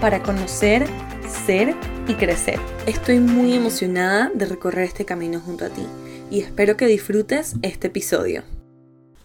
[0.00, 0.86] para conocer,
[1.46, 1.74] ser
[2.06, 2.60] y crecer.
[2.86, 5.86] Estoy muy emocionada de recorrer este camino junto a ti
[6.30, 8.42] y espero que disfrutes este episodio.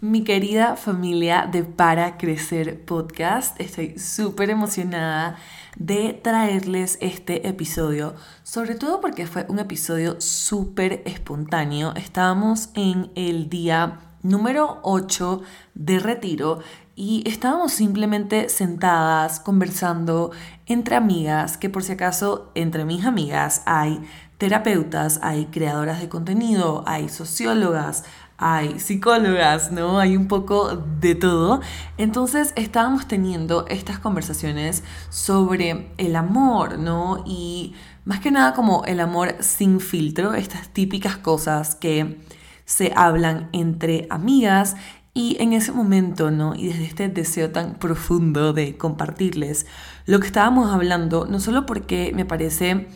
[0.00, 5.36] Mi querida familia de Para Crecer Podcast, estoy súper emocionada
[5.76, 11.94] de traerles este episodio, sobre todo porque fue un episodio súper espontáneo.
[11.94, 15.42] Estábamos en el día número 8
[15.74, 16.60] de retiro
[17.02, 20.30] y estábamos simplemente sentadas conversando
[20.66, 24.00] entre amigas, que por si acaso entre mis amigas hay
[24.38, 28.04] terapeutas, hay creadoras de contenido, hay sociólogas,
[28.38, 29.98] hay psicólogas, ¿no?
[29.98, 31.60] Hay un poco de todo.
[31.98, 37.24] Entonces estábamos teniendo estas conversaciones sobre el amor, ¿no?
[37.26, 37.74] Y
[38.04, 42.20] más que nada como el amor sin filtro, estas típicas cosas que
[42.64, 44.76] se hablan entre amigas
[45.14, 46.54] y en ese momento, ¿no?
[46.54, 49.66] Y desde este deseo tan profundo de compartirles
[50.06, 52.88] lo que estábamos hablando, no solo porque me parece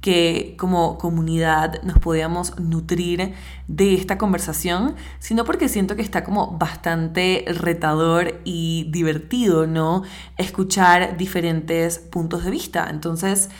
[0.00, 3.34] que como comunidad nos podíamos nutrir
[3.66, 10.04] de esta conversación, sino porque siento que está como bastante retador y divertido, ¿no?
[10.36, 12.88] Escuchar diferentes puntos de vista.
[12.90, 13.50] Entonces,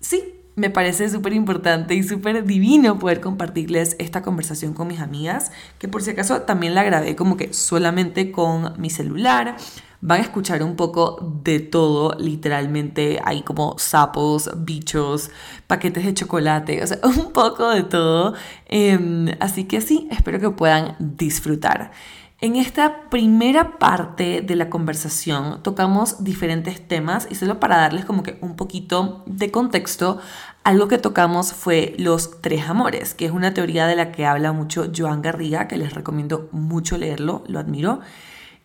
[0.00, 5.52] sí, me parece súper importante y súper divino poder compartirles esta conversación con mis amigas,
[5.78, 9.56] que por si acaso también la grabé como que solamente con mi celular.
[10.00, 15.30] Van a escuchar un poco de todo, literalmente hay como sapos, bichos,
[15.66, 18.34] paquetes de chocolate, o sea, un poco de todo.
[18.66, 21.90] Em, así que sí, espero que puedan disfrutar.
[22.40, 28.22] En esta primera parte de la conversación tocamos diferentes temas y solo para darles como
[28.22, 30.20] que un poquito de contexto,
[30.68, 34.52] algo que tocamos fue los tres amores, que es una teoría de la que habla
[34.52, 38.00] mucho Joan Garriga, que les recomiendo mucho leerlo, lo admiro.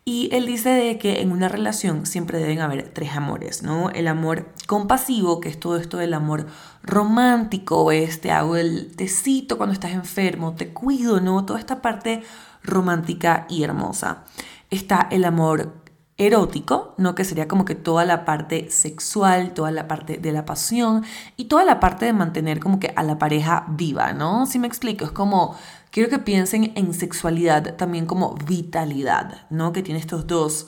[0.04, 3.90] Y él dice de que en una relación siempre deben haber tres amores, ¿no?
[3.90, 6.48] El amor compasivo, que es todo esto del amor
[6.84, 11.46] romántico, es te hago el tecito cuando estás enfermo, te cuido, ¿no?
[11.46, 12.22] Toda esta parte
[12.64, 14.26] romántica y hermosa.
[14.70, 15.83] Está el amor
[16.18, 17.16] erótico, ¿no?
[17.16, 21.04] Que sería como que toda la parte sexual, toda la parte de la pasión
[21.38, 24.46] y toda la parte de mantener como que a la pareja viva, ¿no?
[24.46, 25.56] Si me explico, es como,
[25.92, 29.74] quiero que piensen en sexualidad también como vitalidad, ¿no?
[29.74, 30.68] Que tiene estos dos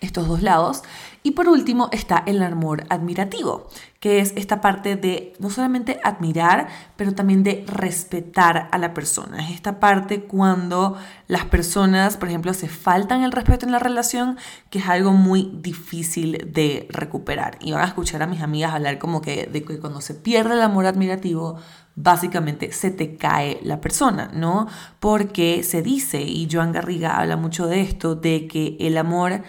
[0.00, 0.82] estos dos lados.
[1.22, 3.68] Y por último está el amor admirativo,
[4.00, 9.44] que es esta parte de no solamente admirar, pero también de respetar a la persona.
[9.44, 10.96] Es esta parte cuando
[11.28, 14.38] las personas, por ejemplo, se faltan el respeto en la relación,
[14.70, 17.58] que es algo muy difícil de recuperar.
[17.60, 20.54] Y van a escuchar a mis amigas hablar como que de que cuando se pierde
[20.54, 21.58] el amor admirativo,
[21.94, 24.66] básicamente se te cae la persona, ¿no?
[24.98, 29.42] Porque se dice, y Joan Garriga habla mucho de esto, de que el amor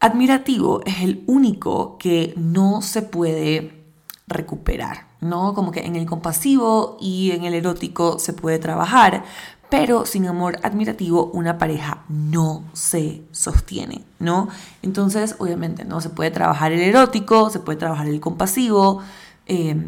[0.00, 3.84] admirativo es el único que no se puede
[4.26, 5.54] recuperar, ¿no?
[5.54, 9.24] Como que en el compasivo y en el erótico se puede trabajar,
[9.70, 14.48] pero sin amor admirativo una pareja no se sostiene, ¿no?
[14.82, 19.00] Entonces, obviamente, no se puede trabajar el erótico, se puede trabajar el compasivo,
[19.46, 19.86] em,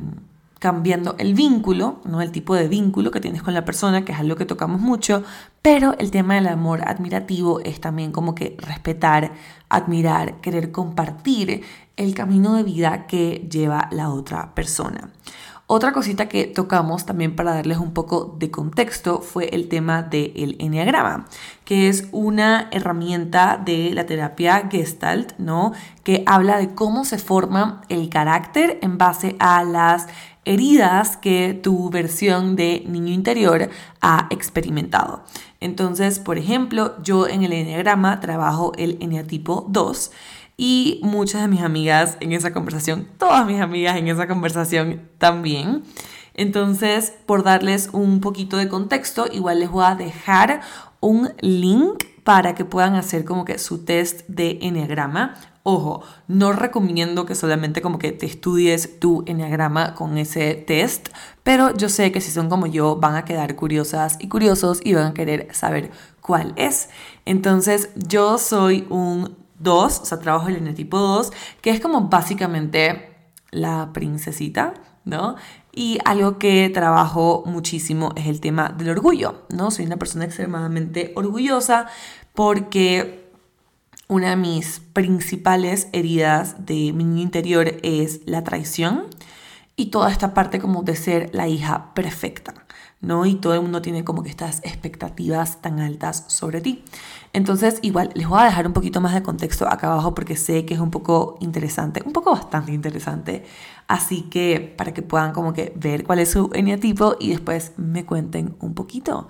[0.59, 2.21] cambiando el vínculo, ¿no?
[2.21, 5.23] El tipo de vínculo que tienes con la persona, que es algo que tocamos mucho,
[5.63, 9.33] pero el tema del amor admirativo es también como que respetar,
[9.69, 11.63] admirar, querer compartir
[11.97, 15.11] el camino de vida que lleva la otra persona.
[15.71, 20.57] Otra cosita que tocamos también para darles un poco de contexto fue el tema del
[20.61, 21.27] enneagrama,
[21.67, 25.73] que es una herramienta de la terapia Gestalt, ¿no?
[26.05, 30.07] Que habla de cómo se forma el carácter en base a las
[30.47, 33.69] heridas que tu versión de niño interior
[34.01, 35.23] ha experimentado.
[35.61, 40.11] Entonces, por ejemplo, yo en el enneagrama trabajo el eneatipo 2
[40.57, 45.83] y muchas de mis amigas en esa conversación, todas mis amigas en esa conversación también.
[46.35, 50.61] Entonces, por darles un poquito de contexto, igual les voy a dejar
[51.01, 55.35] un link para que puedan hacer como que su test de enneagrama.
[55.71, 61.11] Ojo, no recomiendo que solamente como que te estudies tu enneagrama con ese test,
[61.43, 64.95] pero yo sé que si son como yo van a quedar curiosas y curiosos y
[64.95, 65.91] van a querer saber
[66.23, 66.89] cuál es.
[67.27, 73.15] Entonces, yo soy un 2, o sea, trabajo el tipo 2, que es como básicamente
[73.51, 74.73] la princesita,
[75.05, 75.37] ¿no?
[75.71, 79.71] Y algo que trabajo muchísimo es el tema del orgullo, ¿no?
[79.71, 81.89] Soy una persona extremadamente orgullosa
[82.33, 83.18] porque
[84.09, 89.05] una de mis principales heridas de mi interior es la traición
[89.77, 92.55] y toda esta parte como de ser la hija perfecta.
[93.01, 93.27] ¿no?
[93.27, 96.83] Y todo el mundo tiene como que estas expectativas tan altas sobre ti.
[97.33, 100.65] Entonces, igual, les voy a dejar un poquito más de contexto acá abajo porque sé
[100.65, 103.45] que es un poco interesante, un poco bastante interesante.
[103.87, 108.05] Así que para que puedan como que ver cuál es su eneatipo y después me
[108.05, 109.29] cuenten un poquito.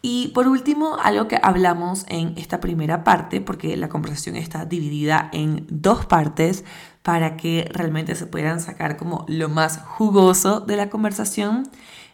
[0.00, 5.28] Y por último, algo que hablamos en esta primera parte, porque la conversación está dividida
[5.32, 6.64] en dos partes
[7.02, 11.64] para que realmente se puedan sacar como lo más jugoso de la conversación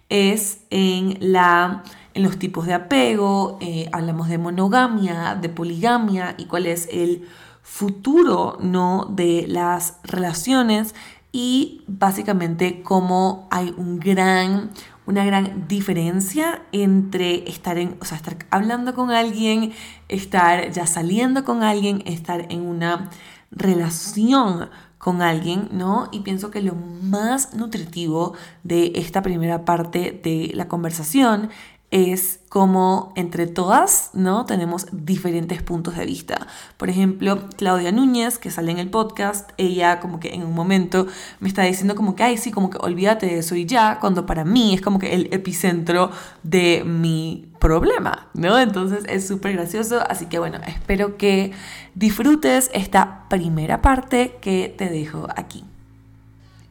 [0.09, 1.83] es en, la,
[2.15, 7.27] en los tipos de apego, eh, hablamos de monogamia, de poligamia y cuál es el
[7.63, 9.07] futuro ¿no?
[9.11, 10.95] de las relaciones
[11.33, 14.71] y básicamente cómo hay un gran,
[15.07, 19.73] una gran diferencia entre estar, en, o sea, estar hablando con alguien,
[20.09, 23.11] estar ya saliendo con alguien, estar en una
[23.51, 26.09] relación con alguien, ¿no?
[26.13, 31.51] Y pienso que lo más nutritivo de esta primera parte de la conversación
[31.95, 34.47] es como entre todas, ¿no?
[34.47, 36.49] Tenemos diferentes puntos de vista.
[36.77, 41.07] Por ejemplo, Claudia Núñez, que sale en el podcast, ella como que en un momento
[41.39, 44.27] me está diciendo como que, ay, sí, como que olvídate de eso y ya, cuando
[44.27, 46.11] para mí es como que el epicentro
[46.43, 48.59] de mi problema, ¿no?
[48.59, 51.53] Entonces es súper gracioso, así que bueno, espero que
[51.95, 55.65] disfrutes esta primera parte que te dejo aquí.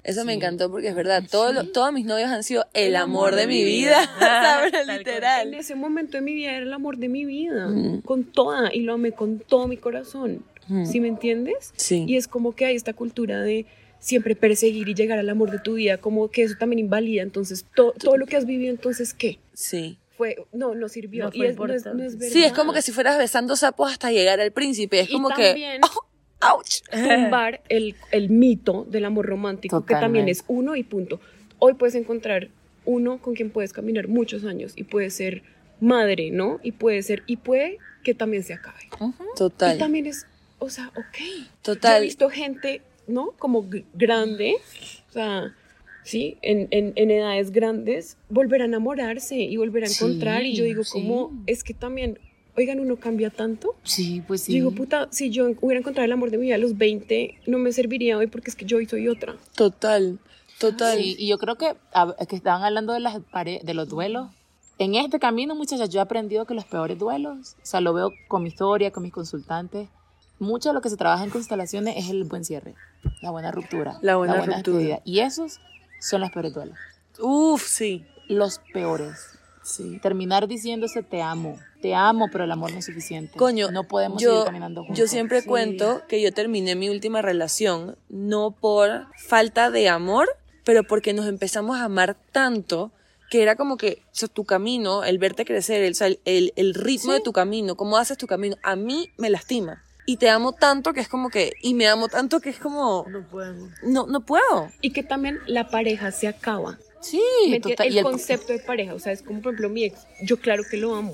[0.03, 3.47] Eso me encantó porque es verdad, todo todos mis novios han sido el, amor, de,
[3.47, 4.73] mi vida, ¿sabes?
[4.87, 5.47] Literal.
[5.47, 7.69] En ese momento de mi vida era el amor de mi vida,
[8.03, 10.43] con toda, y lo amé con todo mi corazón,
[10.85, 11.71] ¿sí me entiendes?
[11.77, 12.03] Sí.
[12.05, 13.65] Y es como que hay esta cultura de
[13.99, 17.65] siempre perseguir y llegar al amor de tu vida, como que eso también invalida, entonces
[17.73, 19.39] todo lo que has vivido, entonces, ¿qué?
[19.53, 19.97] Sí.
[20.17, 21.31] Fue, no, no sirvió.
[21.33, 22.33] y es, no, es, no es verdad.
[22.33, 25.79] Sí, es como que si fueras besando sapos hasta llegar al príncipe, es como que...
[25.83, 26.12] Oh,
[26.43, 26.81] ¡Auch!
[26.91, 31.19] tumbar el, el mito del amor romántico, que también es uno y punto.
[31.59, 32.49] Hoy puedes encontrar
[32.85, 35.43] uno con quien puedes caminar muchos años y puede ser
[35.79, 36.59] madre, ¿no?
[36.63, 38.89] Y puede ser, y puede que también se acabe.
[39.35, 39.75] Total.
[39.75, 40.27] Y también es,
[40.59, 41.47] o sea, ok.
[41.61, 41.93] Total.
[41.93, 43.31] Yo he visto gente, ¿no?
[43.37, 44.55] Como grande,
[45.09, 45.55] o sea,
[46.03, 50.43] sí, en, en, en, edades grandes, volver a enamorarse y volver a encontrar.
[50.43, 51.31] y yo digo, ¿cómo?
[51.47, 52.19] Es que también
[52.57, 53.75] oigan, uno cambia tanto.
[53.83, 54.53] Sí, pues sí.
[54.53, 57.57] digo, puta, si yo hubiera encontrado el amor de mi vida a los 20, no
[57.57, 59.35] me serviría hoy porque es que yo hoy soy otra.
[59.55, 60.19] Total,
[60.59, 60.97] total.
[60.97, 61.75] Sí, y yo creo que,
[62.27, 64.29] que estaban hablando de, las de los duelos.
[64.79, 68.11] En este camino, muchachas, yo he aprendido que los peores duelos, o sea, lo veo
[68.27, 69.87] con mi historia, con mis consultantes,
[70.39, 72.75] mucho de lo que se trabaja en constelaciones es el buen cierre,
[73.21, 73.99] la buena ruptura.
[74.01, 75.01] La buena, ruptura.
[75.05, 75.59] Y esos
[75.99, 76.77] son los peores duelos.
[77.19, 78.05] Uf, sí.
[78.27, 79.37] Los peores.
[79.63, 79.99] Sí.
[80.01, 83.37] Terminar diciéndose te amo, te amo, pero el amor no es suficiente.
[83.37, 84.97] Coño, no podemos yo, seguir caminando juntos.
[84.97, 90.27] Yo siempre cuento que yo terminé mi última relación no por falta de amor,
[90.63, 92.91] pero porque nos empezamos a amar tanto
[93.29, 97.13] que era como que o sea, tu camino, el verte crecer, el, el, el ritmo
[97.13, 99.81] de tu camino, cómo haces tu camino, a mí me lastima.
[100.05, 103.05] Y te amo tanto que es como que, y me amo tanto que es como...
[103.09, 103.69] No puedo.
[103.83, 104.69] No, no puedo.
[104.81, 106.77] Y que también la pareja se acaba.
[107.03, 107.21] Sí,
[107.61, 107.95] total.
[107.95, 110.77] El, concepto de pareja, o sea, es como por ejemplo mi ex, yo claro que
[110.77, 111.13] lo amo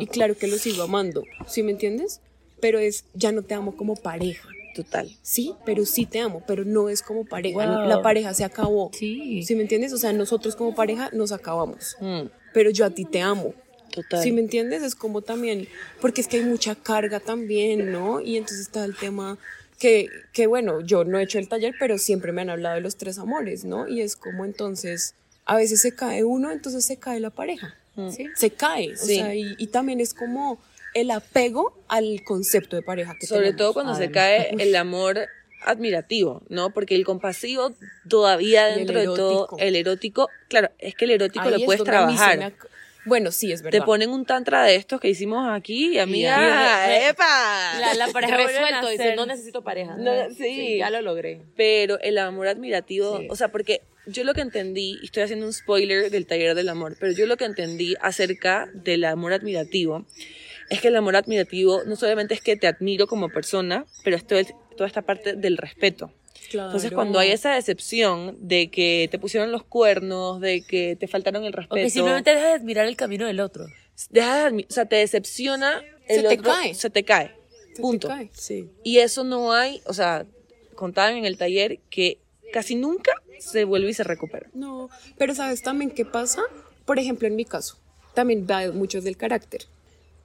[0.00, 2.20] y claro que lo sigo amando, ¿sí me entiendes?
[2.60, 4.48] Pero es, ya no te amo como pareja.
[4.74, 5.10] Total.
[5.22, 7.66] Sí, pero sí te amo, pero no es como pareja.
[7.86, 8.90] La pareja se acabó.
[8.92, 9.42] Sí.
[9.42, 9.92] ¿Sí me entiendes?
[9.92, 11.96] O sea, nosotros como pareja nos acabamos.
[12.52, 13.54] Pero yo a ti te amo.
[13.90, 14.22] Total.
[14.22, 14.84] ¿Sí me entiendes?
[14.84, 15.66] Es como también,
[16.00, 18.20] porque es que hay mucha carga también, ¿no?
[18.20, 19.36] Y entonces está el tema
[19.80, 22.82] que, que, bueno, yo no he hecho el taller, pero siempre me han hablado de
[22.82, 23.88] los tres amores, ¿no?
[23.88, 25.14] Y es como entonces,
[25.50, 27.74] a veces se cae uno, entonces se cae la pareja,
[28.12, 28.28] ¿sí?
[28.36, 30.60] Se cae, o sea, y, y, también es como
[30.94, 35.26] el apego al concepto de pareja que Sobre todo cuando se cae el amor
[35.64, 36.70] admirativo, ¿no?
[36.70, 37.72] Porque el compasivo
[38.08, 42.52] todavía dentro de todo, el erótico, claro, es que el erótico Ahí lo puedes trabajar.
[43.04, 43.80] Bueno, sí, es verdad.
[43.80, 47.80] Te ponen un tantra de estos que hicimos aquí, y amiga, ¡epa!
[47.80, 49.96] La, la pareja resuelto, dice, no necesito pareja.
[49.96, 50.76] No, sí.
[50.78, 51.40] ya lo logré.
[51.56, 53.26] Pero el amor admirativo, sí.
[53.28, 56.68] o sea, porque yo lo que entendí, y estoy haciendo un spoiler del taller del
[56.68, 60.06] amor, pero yo lo que entendí acerca del amor admirativo
[60.70, 64.26] es que el amor admirativo no solamente es que te admiro como persona, pero es
[64.26, 64.40] todo,
[64.76, 66.12] toda esta parte del respeto.
[66.48, 66.68] Claro.
[66.68, 71.44] Entonces, cuando hay esa decepción de que te pusieron los cuernos, de que te faltaron
[71.44, 71.74] el respeto.
[71.74, 73.66] O que simplemente dejas de admirar el camino del otro.
[74.08, 75.82] Dejas de, o sea, te decepciona.
[76.08, 76.74] El se te otro, cae.
[76.74, 77.34] Se te cae.
[77.74, 78.08] Se Punto.
[78.08, 78.30] te cae.
[78.32, 78.68] Sí.
[78.82, 80.26] Y eso no hay, o sea,
[80.74, 82.18] contaban en el taller que
[82.52, 84.48] casi nunca se vuelve y se recupera.
[84.54, 86.42] No, pero ¿sabes también qué pasa?
[86.84, 87.76] Por ejemplo, en mi caso,
[88.14, 89.62] también va mucho del carácter.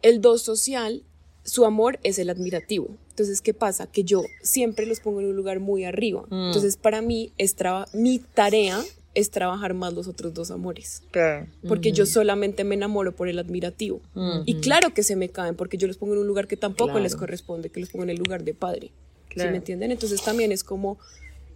[0.02, 1.04] El 2 social,
[1.44, 2.90] su amor es el admirativo.
[3.10, 3.88] Entonces, ¿qué pasa?
[3.88, 6.24] Que yo siempre los pongo en un lugar muy arriba.
[6.30, 11.02] Entonces, para mí, es traba- mi tarea es trabajar más los otros dos amores.
[11.12, 11.48] Claro.
[11.66, 14.02] Porque yo solamente me enamoro por el admirativo.
[14.46, 16.90] Y claro que se me caen, porque yo los pongo en un lugar que tampoco
[16.92, 17.04] Claro.
[17.04, 18.88] les corresponde, que los pongo en el lugar de padre.
[19.30, 19.52] ¿Sí Claro.
[19.52, 19.92] me entienden?
[19.92, 20.98] Entonces también es como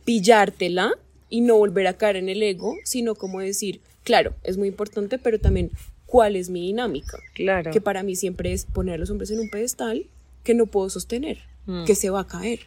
[0.06, 0.94] pillártela
[1.30, 5.18] y no volver a caer en el ego, sino como decir, claro, es muy importante,
[5.20, 5.72] pero también
[6.06, 7.20] cuál es mi dinámica.
[7.36, 7.72] Claro.
[7.72, 10.08] Que para mí siempre es poner a los hombres en un pedestal
[10.44, 11.40] que no puedo sostener,
[11.86, 12.62] que se va a caer.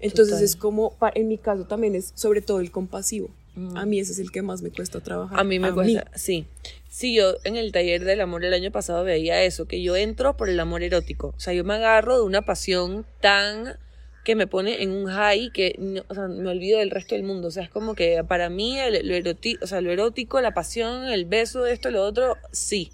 [0.00, 0.44] Entonces Total.
[0.44, 3.30] es como, en mi caso también es sobre todo el compasivo.
[3.74, 5.40] A mí ese es el que más me cuesta trabajar.
[5.40, 6.44] A mí me cuesta, sí.
[6.90, 10.36] Sí, yo en el taller del amor el año pasado veía eso, que yo entro
[10.36, 11.32] por el amor erótico.
[11.36, 13.78] O sea, yo me agarro de una pasión tan
[14.26, 17.22] que me pone en un high que no- o sea, me olvido del resto del
[17.24, 17.46] mundo.
[17.48, 20.52] O sea, es como que para mí el- lo, eroti- o sea, lo erótico, la
[20.52, 22.90] pasión, el beso, esto, lo otro, sí.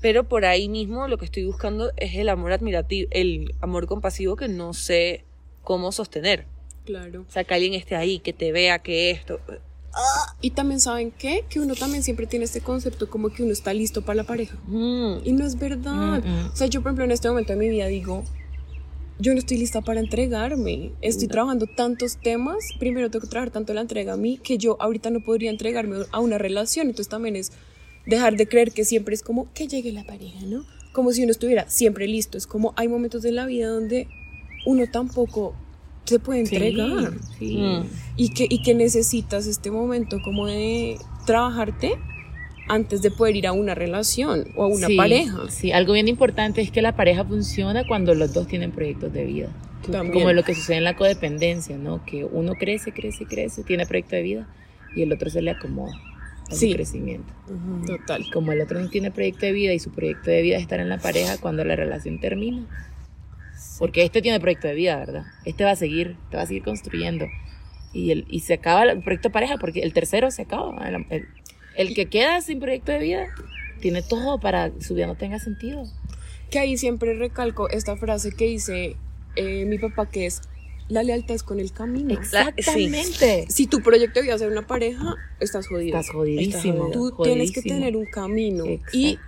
[0.00, 4.36] Pero por ahí mismo lo que estoy buscando es el amor admirativo, el amor compasivo
[4.36, 5.24] que no sé
[5.64, 6.46] cómo sostener.
[6.86, 7.26] Claro.
[7.28, 9.40] O sea, que alguien esté ahí, que te vea, que esto.
[10.40, 11.44] Y también saben qué?
[11.50, 14.56] Que uno también siempre tiene este concepto como que uno está listo para la pareja.
[14.66, 16.22] Mm, Y no es verdad.
[16.24, 16.50] Mm, mm.
[16.52, 18.24] O sea, yo por ejemplo en este momento de mi vida digo,
[19.20, 20.92] yo no estoy lista para entregarme.
[21.02, 22.56] Estoy trabajando tantos temas.
[22.78, 26.04] Primero tengo que trabajar tanto la entrega a mí que yo ahorita no podría entregarme
[26.10, 26.86] a una relación.
[26.88, 27.52] Entonces también es
[28.06, 30.64] dejar de creer que siempre es como que llegue la pareja, ¿no?
[30.92, 32.38] Como si uno estuviera siempre listo.
[32.38, 34.08] Es como hay momentos de la vida donde
[34.66, 35.54] uno tampoco
[36.04, 37.56] se puede entregar Sí.
[37.58, 37.84] Mm.
[38.16, 40.96] y que, y que necesitas este momento como de
[41.26, 41.92] trabajarte
[42.70, 45.38] antes de poder ir a una relación o a una Sí, pareja.
[45.50, 49.24] Sí, algo bien importante es que la pareja funciona cuando los dos tienen proyectos de
[49.24, 49.48] vida.
[49.90, 50.12] También.
[50.12, 52.04] Como lo que sucede en la codependencia, ¿no?
[52.04, 54.48] Que uno crece, crece, crece, tiene proyecto de vida
[54.94, 55.92] y el otro se le acomoda
[56.50, 56.70] a Sí.
[56.70, 57.32] su crecimiento.
[57.86, 58.22] Total.
[58.22, 60.62] Y como el otro no tiene proyecto de vida y su proyecto de vida es
[60.62, 62.66] estar en la pareja cuando la relación termina.
[63.78, 65.24] Porque este tiene proyecto de vida, ¿verdad?
[65.44, 67.26] Este va a seguir, te va a seguir construyendo.
[67.92, 70.86] Y, el, y se acaba el proyecto de pareja porque el tercero se acaba.
[70.88, 71.28] El, el-
[71.80, 73.26] el que queda sin proyecto de vida
[73.80, 75.84] tiene todo para que su vida no tenga sentido.
[76.50, 78.96] Que ahí siempre recalco esta frase que dice
[79.36, 80.42] eh, mi papá que es
[80.88, 82.12] la lealtad es con el camino.
[82.12, 83.46] Exactamente.
[83.48, 85.98] Si tu proyecto de vida es ser una pareja, estás jodido.
[85.98, 86.90] Estás jodidísimo.
[86.90, 89.18] Tú tienes que tener un camino y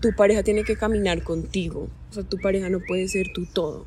[0.00, 1.88] tu pareja tiene que caminar contigo.
[2.10, 3.86] O sea, tu pareja no puede ser tu todo.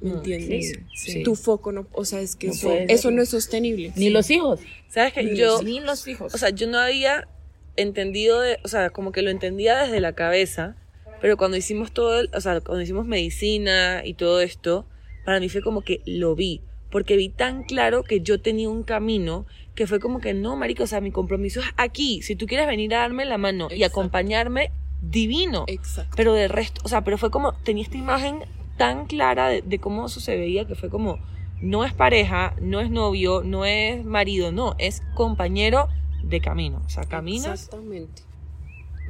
[0.00, 0.78] ¿Me Mm, entiendes?
[0.94, 1.22] sí, sí.
[1.22, 2.52] Tu foco no, o sea, es que No
[2.88, 3.92] eso, no es sostenible.
[3.96, 4.60] Ni los hijos.
[4.88, 6.34] ¿Sabes que Ni yo, los- Ni los hijos.
[6.34, 7.28] o sea, yo no había
[7.76, 10.76] entendido, de, o sea, como que lo entendía desde la cabeza,
[11.20, 14.86] pero cuando hicimos todo, el- o sea, cuando hicimos medicina y todo esto,
[15.24, 18.82] para mí fue como que lo vi, porque vi tan claro que yo tenía un
[18.82, 22.46] camino que fue como que no, marico, o sea, mi compromiso es aquí, si tú
[22.46, 25.64] quieres venir a darme la mano y acompañarme, divino.
[25.68, 26.12] Exacto.
[26.16, 28.40] Pero del resto, o sea, pero fue como, tenía esta imagen
[28.80, 31.18] tan clara de, de cómo eso se veía que fue como,
[31.60, 35.88] no es pareja, no es novio, no es marido, no, es compañero
[36.24, 36.82] de camino.
[36.86, 38.22] O sea, caminas Exactamente.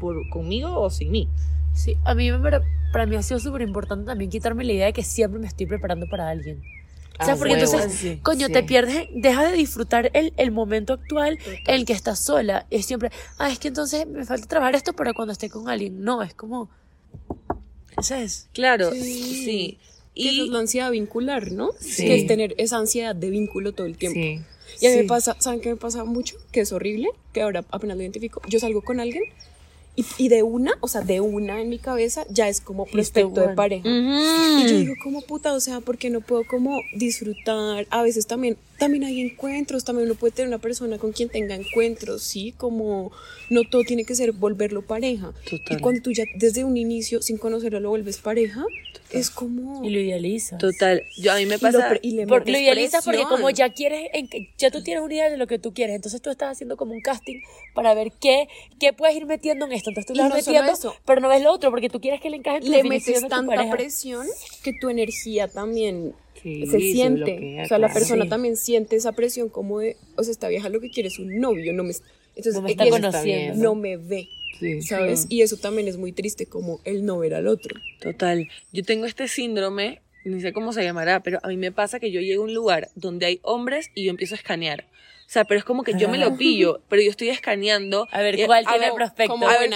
[0.01, 1.29] por, conmigo o sin mí.
[1.73, 2.63] Sí, a mí me- para,
[2.93, 5.67] para mí ha sido súper importante también quitarme la idea de que siempre me estoy
[5.67, 6.61] preparando para alguien.
[7.21, 7.65] O sea, Ah, porque huevo.
[7.67, 8.53] entonces, sí, coño, sí.
[8.53, 12.67] te pierdes, dejas de disfrutar el, el momento actual en el que estás sola.
[12.71, 16.01] Es siempre, ah, es que entonces me falta trabajar esto para cuando esté con alguien.
[16.03, 16.71] No, es como,
[18.03, 18.49] ¿sabes?
[18.53, 19.01] Claro, Sí.
[19.03, 19.79] sí.
[20.15, 21.71] Que eso es Y la ansiedad vincular, ¿no?
[21.81, 22.05] Sí.
[22.05, 24.19] Que es tener esa ansiedad de vínculo todo el tiempo.
[24.21, 24.41] Sí.
[24.81, 26.37] Y a mí me pasa, ¿saben qué me pasa mucho?
[26.53, 28.41] Que es horrible, que ahora apenas lo identifico.
[28.49, 29.25] Yo salgo con alguien
[29.97, 33.41] y, y de una, o sea, de una en mi cabeza ya es como prospecto
[33.41, 33.89] de pareja.
[33.89, 37.87] Y yo digo, como puta, o sea, porque no puedo como disfrutar.
[37.91, 41.55] A veces también, también hay encuentros, también uno puede tener una persona con quien tenga
[41.55, 42.53] encuentros, ¿sí?
[42.57, 43.13] Como
[43.51, 45.33] no todo tiene que ser volverlo pareja.
[45.49, 45.79] Total.
[45.79, 48.65] Y cuando tú ya desde un inicio, sin conocerlo, lo vuelves pareja,
[49.11, 49.85] es como...
[49.85, 50.59] Y lo idealizas.
[50.59, 51.99] total, yo a mí me y lo pasa...
[52.01, 54.09] y le Por- lo idealizas porque como ya quieres,
[54.57, 56.93] ya tú tienes una idea de lo que tú quieres, entonces tú estás haciendo como
[56.93, 57.41] un casting
[57.75, 59.91] para ver qué, qué puedes ir metiendo en esto.
[59.91, 60.95] Entonces tú lo no vas solo metiendo, eso.
[61.05, 63.27] pero no ves lo otro porque tú quieres que le encaje en tu le metes
[63.29, 64.27] tanta presión
[64.65, 67.33] que tu energía también Sí, se siente.
[67.35, 68.31] bloquea, o sea, la persona Sí.
[68.31, 71.39] también siente esa presión como de, o sea, esta vieja lo que quiere es un
[71.41, 71.93] novio, no me,
[72.37, 73.63] entonces, No me está conociendo.
[73.63, 74.29] no me ve,
[74.59, 74.83] Sí.
[74.83, 75.27] ¿sabes?
[75.29, 77.81] Y eso también es muy triste, como el no ver al otro.
[78.01, 78.49] Total.
[78.73, 82.11] Yo tengo este síndrome, ni sé cómo se llamará, pero a mí me pasa que
[82.11, 84.87] yo llego a un lugar donde hay hombres y yo empiezo a escanear.
[85.27, 88.09] O sea, pero es como que yo me lo pillo, pero yo estoy escaneando.
[88.11, 89.33] A ver, ¿cuál tiene ver, prospecto?
[89.33, 89.71] Como A ver,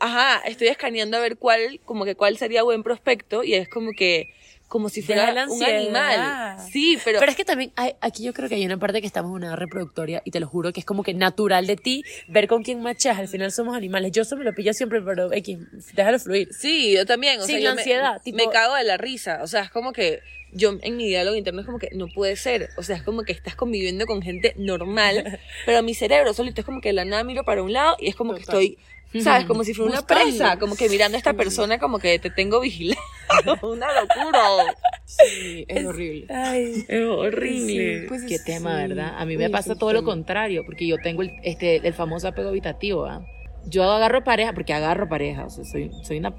[0.00, 3.92] Ajá, estoy escaneando a ver cuál, como que cuál sería buen prospecto y es como
[3.92, 4.28] que
[4.68, 6.56] como si fuera la un animal.
[6.70, 9.06] Sí, pero, Pero es que también hay- aquí yo creo que hay una parte que
[9.06, 11.76] estamos en una edad reproductoria y te lo juro que es como que natural de
[11.76, 13.18] ti ver con quién machas.
[13.18, 14.12] Al final somos animales.
[14.12, 15.58] Yo eso me lo pillo siempre, pero X,
[15.94, 16.48] déjalo fluir.
[16.52, 17.40] Sí, yo también.
[17.40, 19.40] O Sin sea, yo me- ansiedad, tipo- Me cago de la risa.
[19.42, 20.20] O sea, es como que
[20.56, 22.70] yo en mi diálogo interno es como que no puede ser.
[22.76, 26.64] O sea, es como que estás conviviendo con gente normal, pero mi cerebro solito es
[26.64, 28.78] como que la nada miro para un lado y es como que estoy,
[29.20, 29.44] ¿sabes?
[29.46, 32.60] Como si fuera una presa, como que mirando a esta persona como que te tengo
[32.60, 33.00] vigilado.
[33.62, 34.74] una locura.
[35.04, 36.26] Sí, es horrible.
[36.34, 38.06] Ay, Es horrible.
[38.08, 38.88] Pues Qué es- tema, sí.
[38.88, 39.14] ¿verdad?
[39.18, 42.28] A mí me Uy, pasa todo lo contrario, porque yo tengo el, este, el famoso
[42.28, 43.24] apego habitativo, ¿ah?
[43.68, 46.34] Yo agarro pareja, porque agarro pareja, o sea, soy, soy una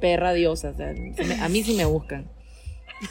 [0.00, 0.94] perra diosa, o sea,
[1.42, 2.30] a mí sí me buscan.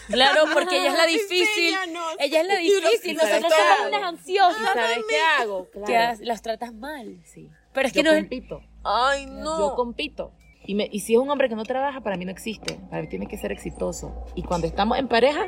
[0.10, 1.76] Claro, porque ella es la difícil.
[2.20, 3.12] Ella es la difícil.
[3.12, 3.88] ¿y sabes Nosotros somos hago?
[3.98, 4.62] unas ansiosas.
[4.62, 5.70] ¿Y sabes qué hago?
[5.72, 7.20] Que Claro, as- las tratas mal.
[7.26, 7.50] sí.
[7.74, 8.20] Pero es que yo no es.
[8.24, 9.76] compito, Ay, yo no.
[9.76, 10.32] compito.
[10.66, 13.02] Y, me, y si es un hombre que no trabaja, para mí no existe, para
[13.02, 14.14] mí tiene que ser exitoso.
[14.36, 15.48] Y cuando estamos en pareja,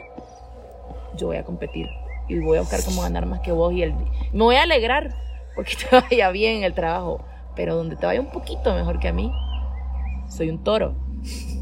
[1.15, 1.87] yo voy a competir
[2.27, 3.93] y voy a buscar cómo ganar más que vos y el,
[4.33, 5.13] me voy a alegrar
[5.55, 7.23] porque te vaya bien en el trabajo,
[7.55, 9.31] pero donde te vaya un poquito mejor que a mí,
[10.29, 10.95] soy un toro.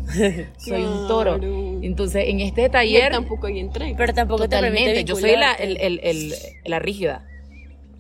[0.58, 1.40] soy un toro.
[1.82, 3.96] Entonces, en este taller, tampoco hay entrega.
[3.98, 6.34] Pero tampoco te totalmente, permite yo soy la, el, el- el-
[6.66, 7.26] la rígida,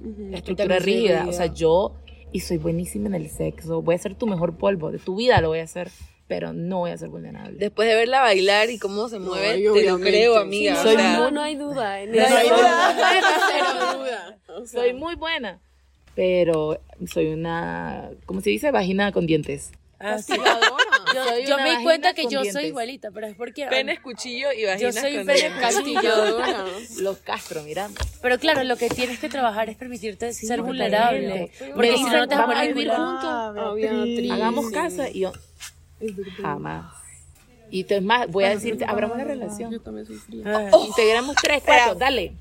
[0.01, 1.25] Ujú, la tú estructura rígida.
[1.27, 1.95] O sea, yo,
[2.31, 5.39] y soy buenísima en el sexo, voy a ser tu mejor polvo, de tu vida
[5.41, 5.89] lo voy a hacer,
[6.27, 7.57] pero no voy a ser vulnerable.
[7.57, 10.73] Después de verla bailar y cómo se mueve, Ay, te lo creo, Sí, amiga.
[10.73, 12.01] no, o Soy sea, no, no hay duda.
[12.01, 12.35] en No eso.
[12.37, 13.93] hay duda.
[13.97, 14.37] Duda.
[14.57, 15.59] O sea, Soy muy buena,
[16.15, 18.71] pero soy una, ¿cómo se dice?
[18.71, 19.71] Vagina con dientes.
[20.03, 20.33] Ah, sí.
[20.33, 20.83] castigadora.
[21.47, 22.53] Yo, me di cuenta que yo dientes.
[22.53, 23.67] soy igualita, pero es porque.
[23.67, 24.89] penes, cuchillo y vagina.
[24.89, 25.61] Yo soy con pene dientes.
[25.61, 26.65] Castigadora.
[26.99, 27.89] Los Castro, mira.
[28.21, 30.65] Pero claro, lo que tienes que trabajar es permitirte ser totalmente.
[30.67, 31.51] vulnerable.
[31.73, 34.29] Porque si no, no te vas a vamos a poner vivir juntos.
[34.31, 34.33] Ah.
[34.33, 35.33] Hagamos casa y yo,
[36.41, 36.93] jamás.
[37.69, 39.71] Y es más, voy a decirte, abramos la relación.
[39.71, 40.43] Yo también soy fría.
[40.45, 40.71] Ay.
[40.85, 42.33] Integramos tres, cuatro, dale.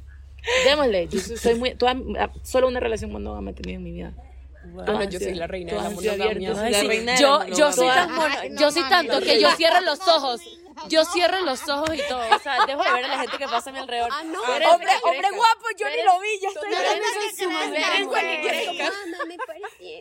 [0.64, 1.08] Démosle.
[1.08, 1.96] Yo soy muy, toda-
[2.42, 4.12] solo una relación monógama he tenido en mi vida.
[4.62, 7.16] Ah, no, yo soy la reina de la monogamia.
[7.18, 10.40] Yo, soy tan yo soy tanto que yo cierro los ojos.
[10.88, 12.22] Yo cierro los ojos y todo.
[12.34, 14.10] O sea, dejo de ver a la gente que pasa a mi alrededor.
[14.12, 14.40] Ah, no.
[14.40, 16.70] Hombre, Hombre, hombre guapo, yo ni lo vi, ya estoy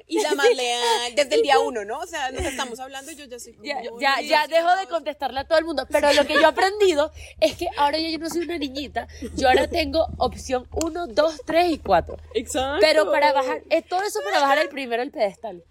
[0.08, 2.00] Y la más leal, desde el día uno, ¿no?
[2.00, 4.76] O sea, nos estamos hablando y yo ya soy como, Ya, "Yo, ya, ya dejo
[4.76, 5.88] de contestarle a todo el mundo.
[5.90, 9.08] Pero lo que yo he aprendido es que ahora ya yo no soy una niñita.
[9.36, 12.18] Yo ahora tengo opción 1, 2, 3 y 4.
[12.34, 12.78] Exacto.
[12.82, 15.64] Pero para bajar, es todo eso para bajar el primero el pedestal.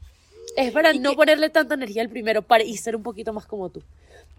[0.57, 3.71] Es para no ponerle tanta energía al primero para, y ser un poquito más como
[3.71, 3.83] tú.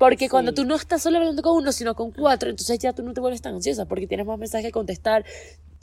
[0.02, 3.04] Porque cuando tú no estás solo hablando con uno, sino con cuatro, entonces ya tú
[3.04, 5.24] no te vuelves tan ansiosa porque tienes más mensajes que contestar.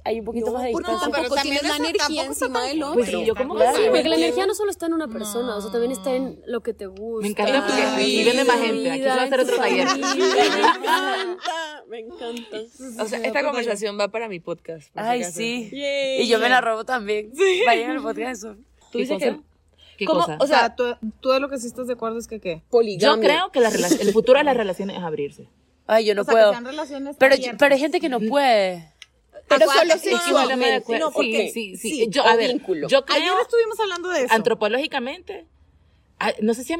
[0.05, 0.99] Hay un poquito más de distancia.
[1.01, 2.95] tampoco pero también la energía encima tan del otro.
[2.95, 3.77] Pues sí, yo como Claro.
[3.77, 6.17] que sí, Porque la energía no solo está en una persona, o sea, también está
[6.17, 7.23] en lo que te gusta.
[7.23, 8.91] Me encanta porque Ay, aquí viene más gente.
[8.91, 9.87] Aquí se va a hacer otro taller.
[9.87, 13.03] Me encanta, me encanta.
[13.03, 14.91] O sea, esta conversación va para mi podcast.
[14.97, 15.71] Ay, sí.
[15.73, 16.23] Yay.
[16.23, 17.31] Y yo me la robo también.
[17.67, 18.55] Vayan al podcast eso.
[18.91, 19.27] Tú ¿Qué dices cosa?
[19.37, 19.49] que...
[19.99, 20.21] ¿Qué ¿Cómo?
[20.21, 20.39] cosa?
[20.41, 20.85] O sea, tú,
[21.21, 22.63] tú de lo que sí estás de acuerdo es que qué.
[22.63, 23.29] yo Poligamia.
[23.29, 25.49] creo que la el futuro de las relaciones es abrirse.
[25.87, 26.51] Ay, yo no o sea, puedo.
[26.51, 27.57] que sean relaciones Pero, abiertas.
[27.59, 28.93] pero hay gente que no puede.
[29.49, 30.75] Pero solo no sexualmente.
[30.77, 31.07] acuerdo.
[31.07, 31.91] No, porque sí, sí, sí.
[32.05, 32.87] sí, Yo, a ver, vínculo.
[32.89, 34.35] yo creo, Ayer estuvimos hablando de eso.
[34.35, 35.47] antropológicamente,
[36.43, 36.75] no sé si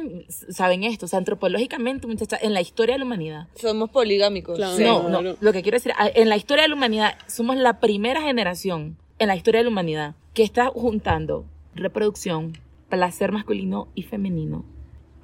[0.51, 4.57] saben esto, o sea, antropológicamente, muchachas, en la historia de la humanidad, somos poligámicos.
[4.57, 4.77] Claro.
[4.77, 4.83] Sí.
[4.83, 8.21] no, no, lo que quiero decir, en la historia de la humanidad, somos la primera
[8.21, 12.57] generación en la historia de la humanidad que está juntando reproducción,
[12.89, 14.65] placer masculino y femenino,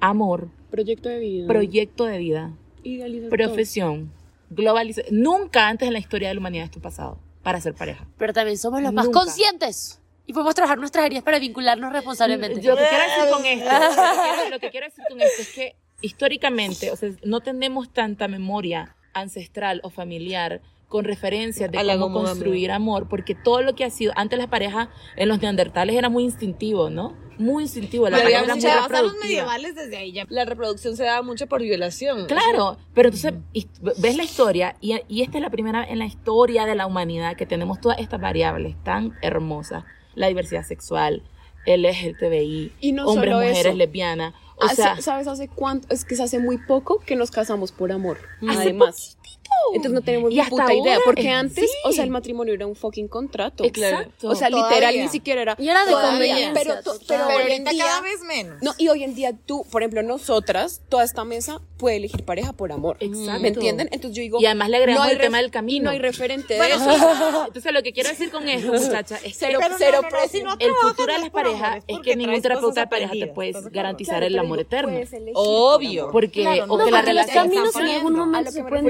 [0.00, 1.46] amor, Proyecto de vida.
[1.46, 2.52] proyecto de vida,
[2.82, 3.30] Idealización.
[3.30, 4.12] profesión,
[4.50, 5.20] globalización.
[5.22, 8.06] Nunca antes en la historia de la humanidad esto ha pasado para ser pareja.
[8.18, 10.00] Pero también somos los más conscientes.
[10.28, 12.60] Y podemos trabajar nuestras heridas para vincularnos responsablemente.
[12.60, 15.20] Yo lo que quiero decir con esto, lo que quiero, lo que quiero decir con
[15.20, 21.70] esto es que históricamente, o sea, no tenemos tanta memoria ancestral o familiar con referencias
[21.70, 25.28] de la cómo construir amor, porque todo lo que ha sido, antes las parejas en
[25.28, 27.16] los neandertales era muy instintivo, ¿no?
[27.38, 29.24] Muy instintivo, la Pero pareja había era muy Si te vas a los reproductiva.
[29.26, 30.26] medievales desde ahí ya.
[30.28, 32.26] La reproducción se daba mucho por violación.
[32.26, 33.34] Claro, pero entonces
[33.98, 37.36] ves la historia y, y esta es la primera en la historia de la humanidad
[37.36, 41.22] que tenemos todas estas variables tan hermosas, la diversidad sexual,
[41.66, 43.74] el LGTBI, Y no hombres, solo mujeres, eso.
[43.76, 45.88] lesbianas, o Hace- sea, ¿Sabes hace cuánto?
[45.92, 48.18] Es que se hace muy poco que nos casamos por amor.
[48.48, 49.18] Hace Además.
[49.74, 50.94] Entonces no tenemos ni hasta puta idea.
[50.94, 51.76] ahora, Porque eh, antes, sí.
[51.84, 53.64] o sea, el matrimonio era un fucking contrato.
[53.64, 54.28] Exacto.
[54.28, 55.02] O sea, literal, Todavía.
[55.02, 55.56] ni siquiera era.
[55.58, 56.52] Y era de conveniencia.
[56.54, 57.84] Pero, to- pero Pero hoy en ahorita día.
[57.84, 58.62] cada vez menos.
[58.62, 62.52] No, y hoy en día tú, por ejemplo, nosotras, toda esta mesa puede elegir pareja
[62.52, 62.96] por amor.
[63.00, 63.40] Exacto.
[63.40, 63.88] ¿Me entienden?
[63.92, 64.38] Entonces yo digo.
[64.40, 65.84] Y además le agregamos el tema del camino.
[65.86, 67.44] No hay referente Bueno, de eso.
[67.48, 70.08] Entonces, lo que quiero decir con esto, muchacha, es que Cero, Pero no, cero no,
[70.10, 73.26] no, si no el futuro de las parejas es que ningún terapeuta de pareja te
[73.26, 74.98] puede garantizar el amor eterno.
[75.34, 76.10] Obvio.
[76.10, 78.68] Porque, o no, que la relación caminos en algún A momento lo se que me
[78.68, 78.84] pueden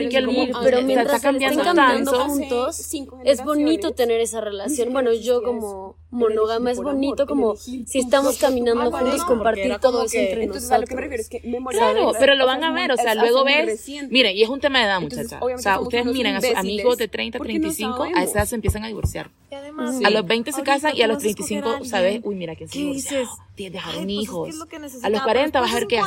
[0.63, 2.25] pero está mientras estén cambiando tanto.
[2.29, 4.93] juntos, es bonito tener esa relación.
[4.93, 10.05] Bueno, yo como monógama es bonito como si estamos caminando amor, juntos no, compartir todo
[10.05, 11.43] eso que- entre Entonces, a lo que me refiero nosotros.
[11.43, 11.43] es
[11.73, 14.13] que Claro, pero lo van a ver, o sea, es luego ves, reciente.
[14.13, 15.45] miren, y es un tema de edad, Entonces, muchacha.
[15.45, 18.47] O sea, ustedes miren a sus amigos de 30, porque no 35, a esa edad
[18.47, 19.31] se empiezan a divorciar.
[19.51, 21.73] Y además, A los 20 se casan y a los vas a escoger 35 a
[21.75, 23.19] alguien sabes, uy, mira quién se que divorció.
[23.21, 24.49] dices, Tienes dejaron "Ay, pues es que hijos.
[24.49, 25.99] es a los necesitaba", 40 pero vas a ver que y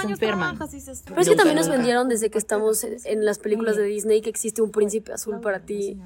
[0.75, 4.21] dices, Pero es que también nos vendieron desde que estamos en las películas de Disney
[4.21, 5.97] que existe un príncipe azul para ti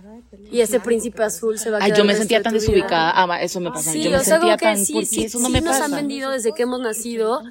[0.52, 3.12] y ese príncipe azul se va a Ay, quedar yo me sentía tan desubicada.
[3.16, 4.78] Ah, eso me Sí, yo me o sea, sentía como que tan.
[4.86, 5.86] sí, sí, eso no sí me nos pasa.
[5.86, 7.42] han vendido desde que hemos nacido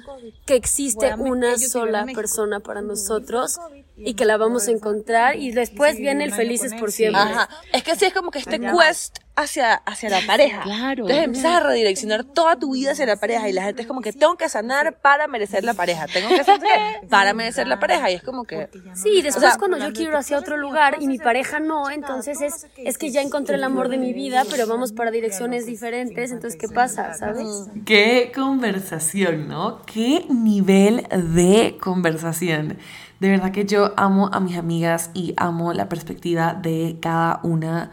[0.45, 3.57] que existe una sola persona para nosotros
[3.95, 7.21] y que la vamos a encontrar y después viene el felices por siempre.
[7.21, 7.49] Ajá.
[7.71, 10.61] Es que sí es como que este quest hacia, hacia la pareja.
[10.61, 11.03] Claro.
[11.03, 14.01] Entonces empiezas a redireccionar toda tu vida hacia la pareja y la gente es como
[14.01, 16.07] que tengo que sanar para merecer la pareja.
[16.07, 16.59] Tengo que hacer
[17.09, 18.69] para merecer la pareja y es como que...
[18.93, 22.41] Sí, y después cuando yo quiero ir hacia otro lugar y mi pareja no, entonces
[22.41, 26.31] es, es que ya encontré el amor de mi vida, pero vamos para direcciones diferentes,
[26.31, 27.13] entonces ¿qué pasa?
[27.13, 27.47] ¿Sabes?
[27.85, 29.81] Qué conversación, ¿no?
[29.85, 32.77] Qué nivel de conversación.
[33.23, 37.89] De verdad que yo amo a mis amigas y amo la perspectiva de cada una.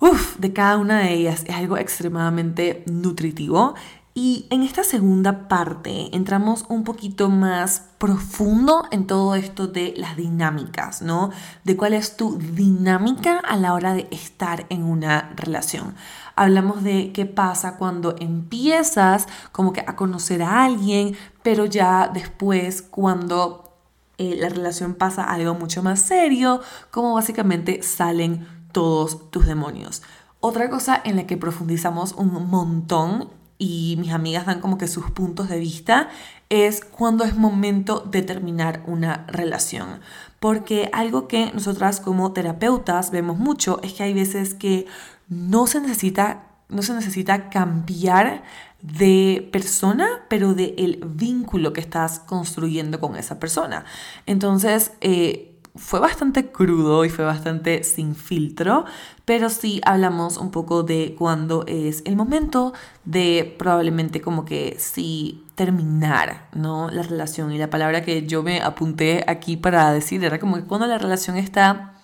[0.00, 1.44] Uf, de cada una de ellas.
[1.46, 3.76] Es algo extremadamente nutritivo.
[4.14, 10.16] Y en esta segunda parte entramos un poquito más profundo en todo esto de las
[10.16, 11.30] dinámicas, ¿no?
[11.62, 15.94] De cuál es tu dinámica a la hora de estar en una relación.
[16.34, 22.82] Hablamos de qué pasa cuando empiezas como que a conocer a alguien, pero ya después
[22.82, 23.71] cuando
[24.18, 30.02] eh, la relación pasa a algo mucho más serio, como básicamente salen todos tus demonios.
[30.40, 35.10] Otra cosa en la que profundizamos un montón y mis amigas dan como que sus
[35.12, 36.08] puntos de vista
[36.48, 40.00] es cuando es momento de terminar una relación.
[40.40, 44.86] Porque algo que nosotras como terapeutas vemos mucho es que hay veces que
[45.28, 48.42] no se necesita, no se necesita cambiar
[48.82, 53.84] de persona, pero de el vínculo que estás construyendo con esa persona.
[54.26, 58.84] Entonces, eh, fue bastante crudo y fue bastante sin filtro,
[59.24, 65.44] pero sí hablamos un poco de cuándo es el momento de probablemente como que sí
[65.54, 66.90] terminar, ¿no?
[66.90, 67.52] La relación.
[67.52, 70.98] Y la palabra que yo me apunté aquí para decir era como que cuando la
[70.98, 71.94] relación está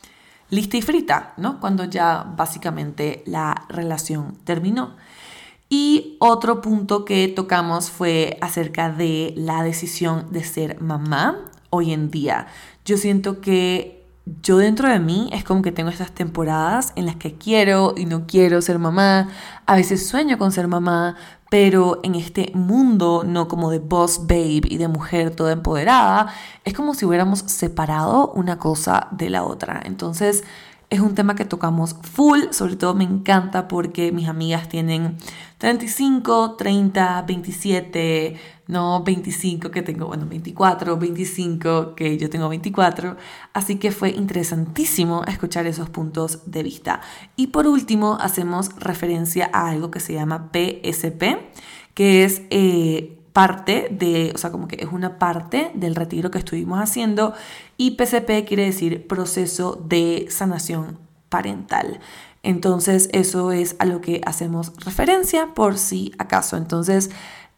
[0.49, 1.61] lista y frita, ¿no?
[1.61, 4.97] Cuando ya básicamente la relación terminó.
[5.69, 11.39] Y otro punto que tocamos fue acerca de la decisión de ser mamá
[11.71, 12.47] hoy en día.
[12.85, 13.99] Yo siento que
[14.43, 18.05] yo dentro de mí es como que tengo estas temporadas en las que quiero y
[18.05, 19.29] no quiero ser mamá.
[19.67, 21.17] A veces sueño con ser mamá,
[21.51, 26.33] pero en este mundo no como de boss babe y de mujer toda empoderada,
[26.65, 29.81] es como si hubiéramos separado una cosa de la otra.
[29.85, 30.45] Entonces
[30.91, 35.19] es un tema que tocamos full, sobre todo me encanta porque mis amigas tienen
[35.59, 38.37] 35, 30, 27,
[38.69, 43.17] no 25 que tengo, bueno, 24, 25 que yo tengo 24,
[43.53, 47.03] así que fue interesantísimo escuchar esos puntos de vista.
[47.37, 51.51] Y por último, hacemos referencia a algo que se llama PSP,
[51.93, 52.43] que es...
[52.51, 57.35] Eh, parte de, o sea, como que es una parte del retiro que estuvimos haciendo
[57.77, 60.99] y PCP quiere decir proceso de sanación
[61.29, 62.01] parental.
[62.43, 66.57] Entonces, eso es a lo que hacemos referencia por si acaso.
[66.57, 67.11] Entonces,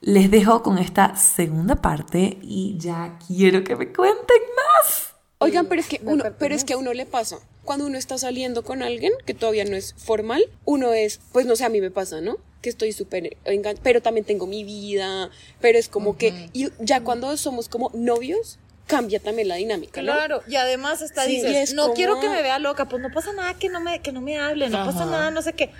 [0.02, 5.14] les dejo con esta segunda parte y ya quiero que me cuenten más.
[5.38, 7.38] Oigan, pero es que uno, pero es que a uno le pasa.
[7.64, 11.56] Cuando uno está saliendo con alguien que todavía no es formal, uno es, pues no
[11.56, 12.36] sé, a mí me pasa, ¿no?
[12.62, 17.02] Que estoy súper engan- pero también tengo mi vida, pero es como que, y ya
[17.02, 20.12] cuando somos como novios, cambia también la dinámica, ¿no?
[20.12, 23.00] Claro, y además hasta Sí, dices, es no como- quiero que me vea loca, pues
[23.00, 25.52] no pasa nada que no me, que no me hable, no pasa nada, no sé
[25.54, 25.70] qué.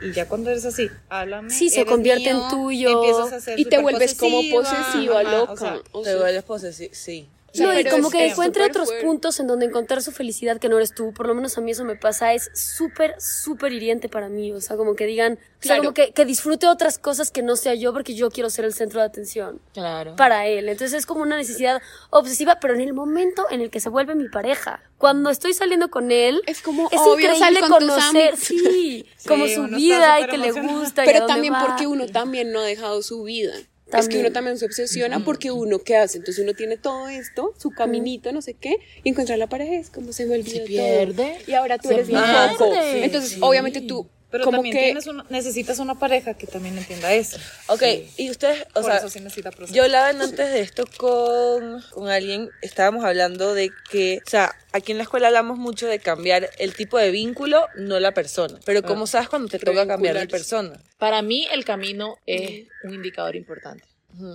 [0.00, 1.50] Y ya cuando eres así, háblame.
[1.50, 5.30] Sí, se convierte en tuyo, empiezas a ser y te vuelves como posesiva, posesiva, ajá,
[5.38, 5.52] loca.
[5.52, 7.28] o sea, o Te sea, vuelves posesivo, sí.
[7.60, 9.06] No, y como es- que encuentre súper otros fuerte.
[9.06, 11.70] puntos en donde encontrar su felicidad que no eres tú, por lo menos a mí
[11.70, 15.36] eso me pasa, es súper, súper hiriente para mí, o sea, como que digan, o
[15.36, 15.82] sea, Claro.
[15.82, 18.72] como que, que disfrute otras cosas que no sea yo porque yo quiero ser el
[18.72, 20.16] centro de atención Claro.
[20.16, 23.80] para él, entonces es como una necesidad obsesiva, pero en el momento en el que
[23.80, 27.60] se vuelve mi pareja, cuando estoy saliendo con él, Es como, es obvio, increíble sale
[27.60, 31.02] con conocer, sí, como su vida y que le gusta.
[31.04, 31.66] y a Pero dónde también va.
[31.66, 33.52] porque uno también no ha dejado su vida.
[33.92, 36.18] Es que uno también se obsesiona porque uno, ¿qué hace?
[36.18, 39.88] Entonces uno tiene todo esto, su caminito, no sé qué, y encuentra la pareja es
[39.90, 40.66] como se me olvidó Se todo.
[40.66, 41.38] pierde.
[41.46, 42.70] Y ahora tú Se eres mi foco.
[42.74, 44.84] Entonces, obviamente tú, Pero como también que...
[44.84, 47.38] tienes una- necesitas una pareja que también entienda eso.
[47.68, 47.82] Ok,
[48.18, 52.08] y ustedes, o Por sea, eso sí necesita yo hablaba antes de esto con, con
[52.08, 56.50] alguien, estábamos hablando de que, o sea, aquí en la escuela hablamos mucho de cambiar
[56.58, 58.58] el tipo de vínculo, no la persona.
[58.64, 60.78] Pero ¿cómo sabes cuando te toca cambiar de persona?
[60.98, 63.84] Para mí el camino es un indicador importante.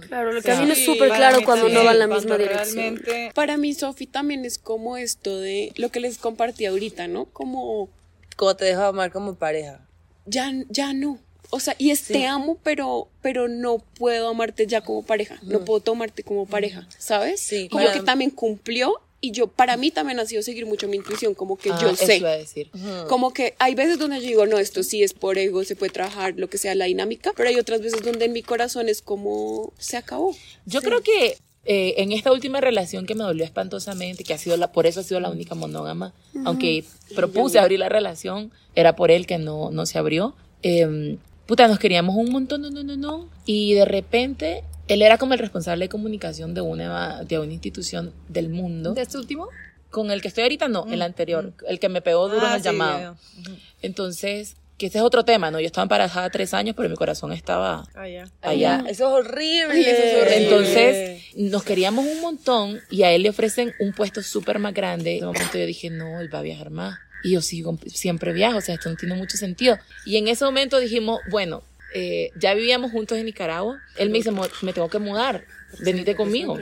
[0.08, 2.95] Claro, el camino es sí, súper Para claro cuando no va en la misma dirección.
[2.97, 7.25] Realmente, Para mí, Sofi, también es como esto de lo que les compartí ahorita, ¿no?
[7.25, 7.89] Como
[8.36, 9.86] Como te dejo de amar como pareja.
[10.26, 11.19] ya, ya no.
[11.50, 15.38] O sea, y es te amo, pero, pero no puedo amarte ya como pareja.
[15.43, 17.41] No puedo tomarte como pareja, ¿sabes?
[17.41, 18.00] Sí, como claro.
[18.00, 21.56] que también cumplió y yo, para mí también ha sido seguir mucho mi intuición, como
[21.58, 22.17] que Ah, yo eso sé.
[22.17, 22.72] iba a decir.
[23.08, 25.91] Como que hay veces donde yo digo, no, esto sí es por ego, se puede
[25.93, 29.02] trabajar, lo que sea la dinámica, pero hay otras veces donde en mi corazón es
[29.04, 30.36] como, se acabó.
[30.65, 34.58] Yo creo que eh, en esta última relación que me dolió espantosamente, que ha sido
[34.58, 36.13] la, por eso ha sido la única monógama,
[36.45, 36.84] aunque
[37.15, 40.36] propuse abrir la relación, era por él que no, no se abrió.
[40.62, 43.30] Eh, puta, nos queríamos un montón, no, no, no, no.
[43.45, 48.13] Y de repente, él era como el responsable de comunicación de una, de una institución
[48.28, 48.93] del mundo.
[48.93, 49.47] ¿De este último?
[49.89, 52.56] Con el que estoy ahorita, no, el anterior, el que me pegó duro en Ah,
[52.56, 52.99] el sí, llamado.
[52.99, 53.52] ya, ya.
[53.84, 55.60] Entonces, que ese es otro tema, ¿no?
[55.60, 58.26] Yo estaba embarazada tres años, pero mi corazón estaba Ah, ya.
[58.42, 58.84] allá.
[58.90, 59.72] Eso es horrible.
[59.74, 60.44] Ay, eso es horrible.
[60.44, 65.12] Entonces, nos queríamos un montón y a él le ofrecen un puesto súper más grande.
[65.12, 66.98] En ese momento yo dije, no, él va a viajar más.
[67.24, 69.78] Y yo sigo, siempre viajo, o sea, esto no tiene mucho sentido.
[70.06, 71.64] Y en ese momento dijimos, bueno,
[71.96, 73.80] eh, ya vivíamos juntos en Nicaragua.
[73.98, 75.46] Él me dice, "Mo- me tengo que mudar,
[75.80, 76.60] venite conmigo.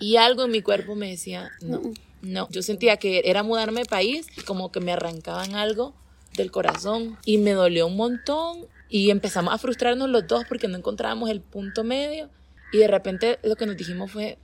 [0.00, 1.80] Y algo en mi cuerpo me decía, no,
[2.20, 2.48] no.
[2.50, 5.94] Yo sentía que era mudarme de país, como que me arrancaban algo
[6.36, 10.76] del corazón y me dolió un montón y empezamos a frustrarnos los dos porque no
[10.76, 12.28] encontrábamos el punto medio
[12.72, 14.38] y de repente lo que nos dijimos fue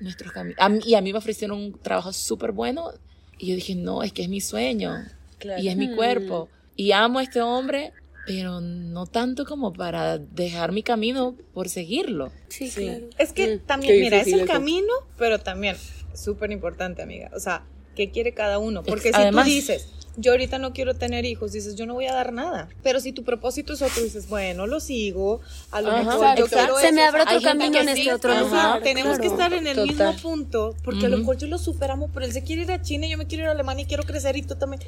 [0.00, 0.58] nuestros caminos.
[0.86, 2.90] Y a mí me ofrecieron un trabajo súper bueno
[3.38, 5.04] y yo dije, no, es que es mi sueño
[5.38, 5.62] Claro.
[5.62, 7.92] y es mi cuerpo y amo a este hombre,
[8.26, 12.30] pero no tanto como para dejar mi camino por seguirlo.
[12.48, 13.06] Sí, claro.
[13.18, 14.46] Es que Mm, también, mira, es el eso.
[14.46, 15.76] camino, pero también
[16.14, 17.30] súper importante, amiga.
[17.34, 17.64] O sea,
[17.96, 18.82] ¿qué quiere cada uno?
[18.82, 19.88] Porque si además- tú dices,
[20.20, 22.68] yo ahorita no quiero tener hijos, dices, yo no voy a dar nada.
[22.82, 26.40] Pero si tu propósito es otro, dices, bueno, lo sigo, a lo Ajá, mejor exacto.
[26.40, 28.82] yo quiero Se eso, me abre otro hay camino en sí, este otro lugar.
[28.82, 29.88] tenemos que estar en el Total.
[29.88, 32.82] mismo punto, porque a lo mejor yo lo superamos, pero él se quiere ir a
[32.82, 34.82] China, y yo me quiero ir a Alemania y quiero crecer y tú también.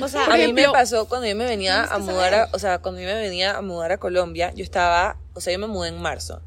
[0.00, 2.78] O sea, a mí me pasó cuando yo me venía a mudar, a, o sea,
[2.78, 5.88] cuando yo me venía a mudar a Colombia, yo estaba, o sea, yo me mudé
[5.88, 6.40] en marzo.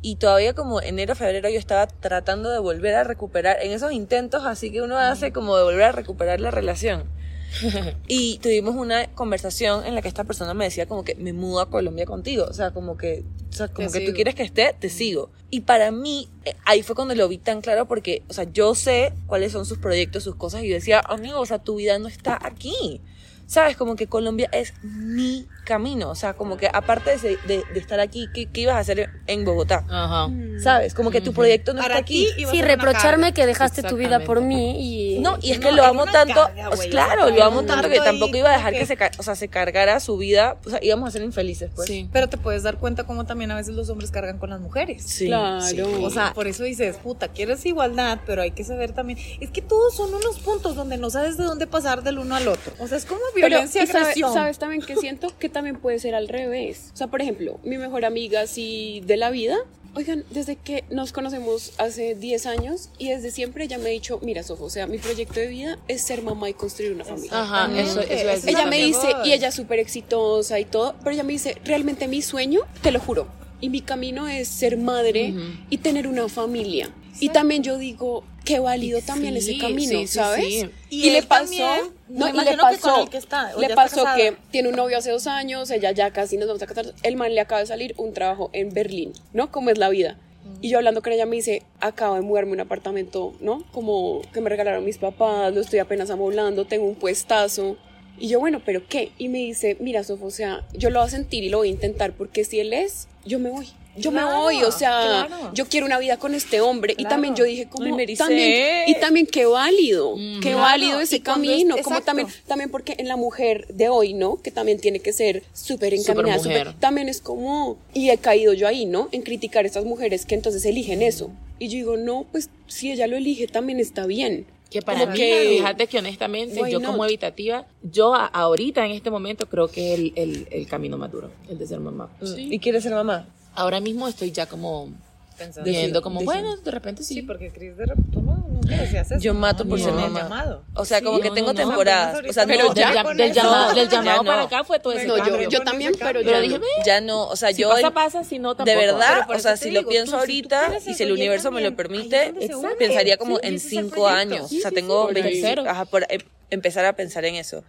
[0.00, 4.46] Y todavía como enero, febrero yo estaba tratando de volver a recuperar, en esos intentos
[4.46, 7.04] así que uno hace como de volver a recuperar la relación.
[8.08, 11.60] Y tuvimos una conversación en la que esta persona me decía como que me mudo
[11.60, 14.42] a Colombia contigo, o sea, como que, o sea, como Te que tú quieres que
[14.42, 15.30] esté, te sigo.
[15.50, 18.74] Y para mí, eh, ahí fue cuando lo vi tan claro porque, o sea, yo
[18.74, 21.98] sé cuáles son sus proyectos, sus cosas, y yo decía, amigo, o sea, tu vida
[21.98, 23.00] no está aquí.
[23.48, 23.78] ¿Sabes?
[23.78, 26.10] Como que Colombia es mi camino.
[26.10, 29.08] O sea, como que aparte de, de- de estar aquí, ¿qué, qué ibas a hacer
[29.26, 29.84] en Bogotá?
[29.88, 30.28] Ajá.
[30.62, 30.92] ¿Sabes?
[30.92, 32.28] Como que tu proyecto no para está aquí.
[32.50, 35.18] Sí, reprocharme que dejaste tu vida por mí y...
[35.20, 38.00] No, y es No, que lo amo tanto, carga, pues, claro, lo amo tanto que
[38.00, 40.78] tampoco iba a dejar que se, ca- o sea, se cargara su vida, o sea,
[40.82, 41.88] íbamos a ser infelices, pues.
[41.88, 42.06] Sí.
[42.12, 45.04] Pero te puedes dar cuenta cómo también a veces los hombres cargan con las mujeres.
[45.04, 45.60] Sí, Claro.
[45.62, 45.80] sí.
[45.80, 49.18] O sea, por eso dices, puta, quieres igualdad, pero hay que saber también.
[49.40, 52.46] Es que todos son unos puntos donde no sabes de dónde pasar del uno al
[52.48, 52.72] otro.
[52.78, 54.32] O sea, es como Pero, violencia, y sabes, agresión.
[54.34, 56.90] sabes también que siento que también puede ser al revés.
[56.94, 59.56] O sea, por ejemplo, mi mejor amiga así de la vida,
[59.94, 64.20] oigan, desde que nos conocemos hace 10 años y desde siempre ella me ha dicho,
[64.22, 67.40] mira, Sofo, o sea, mi proyecto de vida es ser mamá y construir una familia.
[67.40, 71.10] Ajá, eso, eso decir Ella me dice, y ella es súper exitosa y todo, pero
[71.12, 73.26] ella me dice, realmente mi sueño, te lo juro,
[73.60, 75.34] y mi camino es ser madre
[75.70, 76.90] y tener una familia.
[77.20, 80.44] Y también yo digo, qué válido también Sí, ese camino, sí, sí, ¿sabes?
[80.46, 80.70] sí.
[80.90, 83.56] Y le pasó, también, no, me y le imagino que con pasó, el que está,
[83.56, 86.66] le pasó que tiene un novio hace dos años, ella ya casi nos vamos a
[86.66, 89.50] casar, el man le acaba de salir un trabajo en Berlín, ¿no?
[89.50, 90.16] Como es la vida.
[90.60, 93.64] Y yo hablando con ella me dice, acabo de mudarme un apartamento, ¿no?
[93.72, 97.76] Como que me regalaron mis papás, lo estoy apenas amoblando, tengo un puestazo.
[98.18, 99.12] Y yo, bueno, ¿pero qué?
[99.18, 101.68] Y me dice, mira, Sofo, o sea, yo lo voy a sentir y lo voy
[101.68, 103.68] a intentar porque si él es, yo me voy.
[103.98, 106.94] Yo me voy, o sea, yo quiero una vida con este hombre.
[106.98, 108.22] Y también yo dije, como, ericé.
[108.24, 113.08] también, y también qué válido, qué válido ese camino, es- como también, también porque en
[113.08, 114.40] la mujer de hoy, ¿no?
[114.42, 118.84] Que también tiene que ser súper encaminada, también es como, y he caído yo ahí,
[118.86, 119.08] ¿no?
[119.12, 121.30] En criticar a estas mujeres que entonces eligen eso.
[121.58, 124.46] Y yo digo, no, pues si ella lo elige, también está bien.
[124.70, 126.90] Que para Como mí, que- fíjate que honestamente, yo not?
[126.90, 130.98] como evitativa, yo a- ahorita en este momento creo que es el, el, el camino
[130.98, 132.10] más duro, el de ser mamá.
[132.36, 133.26] ¿Y quieres ser mamá?
[133.58, 134.88] Ahora mismo estoy ya como
[135.36, 135.68] Pensando.
[135.68, 137.14] viendo como, bueno, de repente sí.
[137.14, 139.20] Sí, porque Cris de repente tú no, nunca decías eso.
[139.20, 140.20] Yo mato por ser mamá.
[140.22, 140.64] llamado.
[140.74, 142.20] O sea, como Sí, que no, tengo no, temporadas.
[142.28, 144.24] O sea, Pero no, del, ya del eso- llamado, del llamado no.
[144.28, 146.60] para acá fue todo ese No, yo, yo también, pero Pero ya dije, no.
[146.60, 148.70] ve, ya no, o sea, si yo pasa, pasa, si no, tampoco.
[148.78, 151.12] de verdad, o eso sea, si digo, lo pienso tú- ahorita y eso si el
[151.12, 152.32] universo me lo permite,
[152.78, 154.52] pensaría como Sí, en cinco años.
[154.52, 155.68] O sea, tengo sí, 25, tercero.
[155.70, 157.64] ajá, por em- empezar a pensar en eso.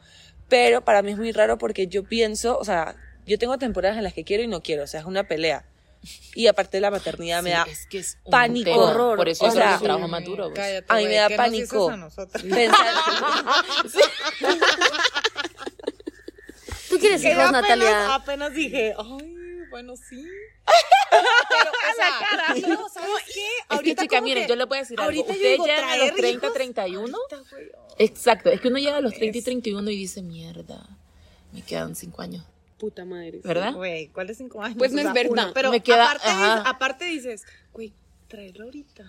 [0.50, 2.96] Pero para mí es muy raro porque yo pienso, o sea,
[3.28, 5.66] yo tengo temporadas en las que quiero y no quiero, o sea, es una pelea.
[6.34, 8.70] Y aparte de la maternidad me Sí, da es que es un pánico.
[8.72, 9.18] tema, Horror.
[9.18, 10.46] Por eso O sea, es un trabajo más duro.
[10.46, 10.56] pues.
[10.56, 11.98] Cállate, A mí me da ¿qué nos pánico.
[11.98, 12.44] nosotras?
[12.44, 12.96] pensar.
[16.90, 18.16] ¿Tú quieres hijos, apenas, Natalia?
[18.16, 19.36] apenas dije, ay,
[19.70, 20.26] bueno, sí.
[21.10, 23.48] Pero, o sea, no, ¿sabes qué?
[23.76, 25.06] Es que, chica, miren, que- yo le voy a decir algo.
[25.06, 27.18] ahorita digo, llegan a los 30, hijos, 31.
[27.18, 27.96] ahorita, oh.
[28.00, 30.84] Exacto, es que uno llega a los 30 y 31 y dice, mierda,
[31.52, 32.44] me quedan 5 años.
[32.80, 33.42] Puta madre.
[33.44, 33.74] ¿verdad?
[33.76, 34.78] Güey, ¿cuáles cinco años?
[34.78, 35.44] Pues no O sea, es verdad.
[35.46, 35.54] uno.
[35.54, 37.94] Pero Me queda- aparte, dices, aparte dices, güey,
[38.30, 39.04] tráelo ahorita.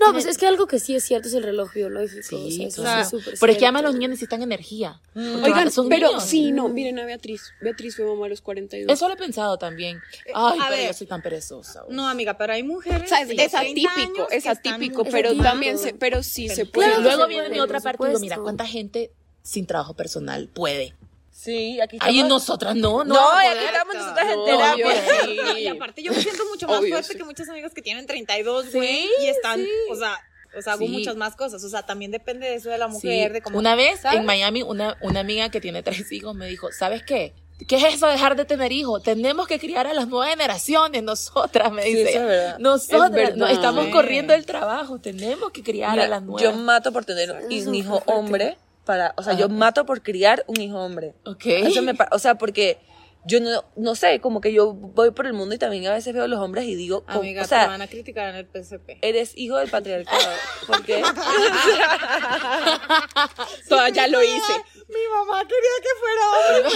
[0.00, 2.22] No, pues es que algo que sí es cierto es el reloj biológico.
[2.22, 3.04] Sí, o sea, eso claro.
[3.04, 5.00] sí es súper Pero es que además los niños necesitan energía.
[5.12, 6.24] Porque Oigan, son pero niños.
[6.24, 7.52] sí, no, miren a Beatriz.
[7.60, 8.90] Beatriz fue mamá a los 42.
[8.92, 9.98] Eso lo he pensado también.
[10.32, 10.86] Ay, a pero ver.
[10.86, 11.82] yo soy tan perezosa.
[11.90, 13.02] No, amiga, pero hay mujeres.
[13.02, 15.44] O sea, es, de es 30 atípico, es están atípico, pero atípico.
[15.44, 16.88] también se, pero sí se puede.
[16.88, 18.38] claro, Luego se viene mi otra parte y digo, mira.
[18.38, 19.10] ¿cuánta gente
[19.42, 20.94] sin trabajo personal puede?
[21.42, 22.14] Sí, aquí estamos.
[22.14, 23.14] Ahí nosotras no, no.
[23.14, 24.86] No, aquí estamos nosotras en terapia.
[24.86, 25.56] obvio.
[25.58, 27.18] Y aparte yo me siento mucho más Obvio, fuerte sí.
[27.18, 29.70] que muchas amigas que tienen 32, güey, Sí, y están, sí.
[29.90, 30.18] o sea,
[30.58, 30.88] o sea, hago Sí.
[30.92, 32.92] muchas más cosas, o sea, también depende de eso de la Sí.
[32.92, 33.58] mujer, de cómo...
[33.58, 34.20] Una vez ¿sabes?
[34.20, 37.32] en Miami, una, una amiga que tiene tres hijos me dijo, ¿sabes qué?
[37.68, 39.02] ¿Qué es eso de dejar de tener hijos?
[39.02, 42.10] Tenemos que criar a las nuevas generaciones, nosotras, me Sí, dice.
[42.10, 42.58] eso es verdad.
[42.58, 43.36] Nosotras, Es verdad.
[43.36, 43.90] no, estamos Sí.
[43.92, 46.42] corriendo el trabajo, tenemos que criar Mira, a las nuevas.
[46.42, 50.60] yo mato por tener un hijo hombre para, o sea, yo mato por criar un
[50.60, 51.14] hijo hombre.
[51.24, 51.46] Ok.
[51.46, 52.78] Eso me o sea, porque
[53.26, 56.14] yo no, no sé, como que yo voy por el mundo y también a veces
[56.14, 58.36] veo a los hombres y digo, como- Amiga, o sea, te van a criticar en
[58.36, 58.98] el PSP.
[59.02, 60.26] eres hijo del patriarcado.
[60.66, 61.02] Porque
[63.68, 64.64] Toda ya lo hice.
[64.88, 66.70] Mi mamá quería que fuera hombre.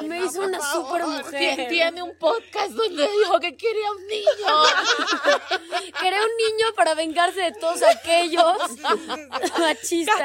[0.08, 1.68] Me hizo una super mujer.
[1.68, 4.62] Tiene un podcast donde dijo que quería un niño.
[6.00, 8.56] Quería un niño para vengarse de todos aquellos
[9.58, 10.16] machistas.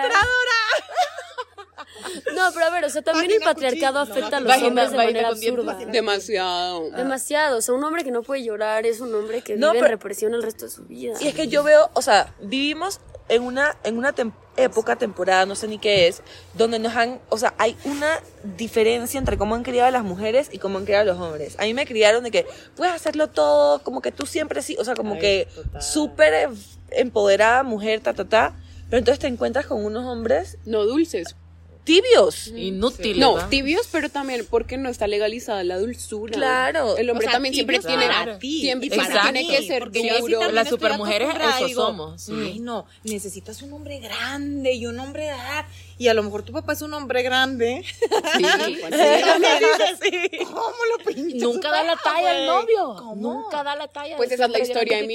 [2.36, 4.98] No, pero a ver, o sea, también el patriarcado afecta a los Vagina- hombres de
[4.98, 5.92] vagina manera absurda.
[5.92, 6.90] Demasiado.
[6.92, 7.58] Demasiado.
[7.58, 9.84] O sea, un hombre que no puede llorar es un hombre que No, vive en
[9.86, 11.14] pero- represión el resto de su vida.
[11.22, 15.46] Y es que yo veo, o sea, vivimos en una, en una tem- época, temporada,
[15.48, 16.22] no sé ni qué es,
[16.54, 18.20] donde nos han, o sea, hay una
[18.58, 21.56] diferencia entre cómo han criado a las mujeres y cómo han criado a los hombres.
[21.58, 24.84] A mí me criaron de que puedes hacerlo todo, como que tú siempre sí, o
[24.86, 25.48] sea, como Ay, que
[25.80, 26.56] súper em-
[26.92, 28.56] empoderada mujer, ta, ta, ta.
[28.90, 31.36] Pero entonces te encuentras con unos hombres No dulces.
[31.84, 32.48] Tibios.
[32.48, 33.20] Inútil.
[33.20, 33.50] No, ¿verdad?
[33.50, 36.34] tibios, pero también porque no está legalizada la dulzura.
[36.34, 36.98] Claro.
[36.98, 38.08] El hombre O sea, también siempre tiene.
[38.08, 40.52] para ti, siempre tiene que ser porque yo sí duro.
[40.52, 42.34] Las supermujeres, eso digo, somos, sí.
[42.36, 45.66] Ay, no, necesitas un hombre grande y un hombre de edad.
[45.98, 47.84] Y a lo mejor tu papá es un hombre grande.
[47.84, 48.44] Sí.
[50.46, 51.42] ¿Cómo lo pinches?
[51.42, 52.96] Nunca da la talla al novio.
[52.98, 53.16] ¿Cómo?
[53.16, 54.18] Nunca da la talla.
[54.18, 55.14] Pues esa es la historia de mi.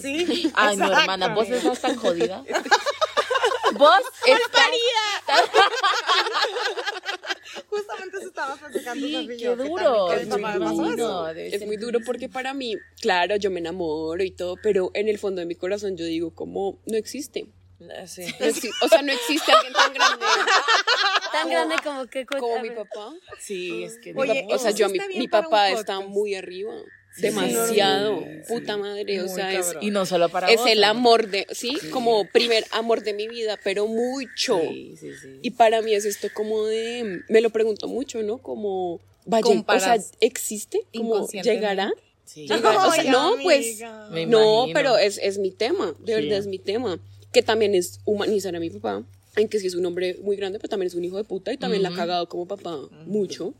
[0.00, 0.50] Sí.
[0.54, 2.42] Ay, no, hermana, vos estás tan jodida.
[3.74, 4.66] Vos estás...
[7.68, 10.06] Justamente se estaba platicando Sí, qué duro.
[10.08, 13.60] que Es muy duro, debe Es ser muy duro porque para mí, claro, yo me
[13.60, 17.46] enamoro y todo, pero en el fondo de mi corazón yo digo, como no existe.
[18.06, 18.22] Sí.
[18.40, 20.24] No exi- o sea, no existe alguien tan grande
[21.32, 22.24] Tan grande como que...
[22.24, 23.12] como mi papá.
[23.38, 24.14] Sí, es que...
[24.16, 26.72] Oye, o sea, yo, mi, mi papá está muy arriba.
[27.22, 28.20] Demasiado.
[28.20, 29.20] sí, puta madre.
[29.22, 29.74] O sea, es.
[29.80, 31.76] Y no solo para es vos, el amor de, ¿sí?
[31.90, 34.60] Como primer amor de mi vida, pero mucho.
[34.70, 35.38] Sí, sí, sí.
[35.42, 38.38] Y para mí es esto como de, me lo pregunto mucho, ¿no?
[38.38, 40.82] Como, vaya, o sea, ¿existe?
[40.94, 41.60] Como inconscientemente.
[41.60, 41.92] llegará.
[41.92, 43.80] O sea, Ay, no, pues.
[44.10, 44.74] Me no, imagino.
[44.74, 46.22] pero es, es mi tema, de Sí.
[46.22, 46.98] verdad es mi tema.
[47.32, 49.04] Que también es humanizar a mi papá,
[49.36, 51.52] en que sí es un hombre muy grande, pero también es un hijo de puta
[51.52, 53.52] y también la ha cagado como papá mucho.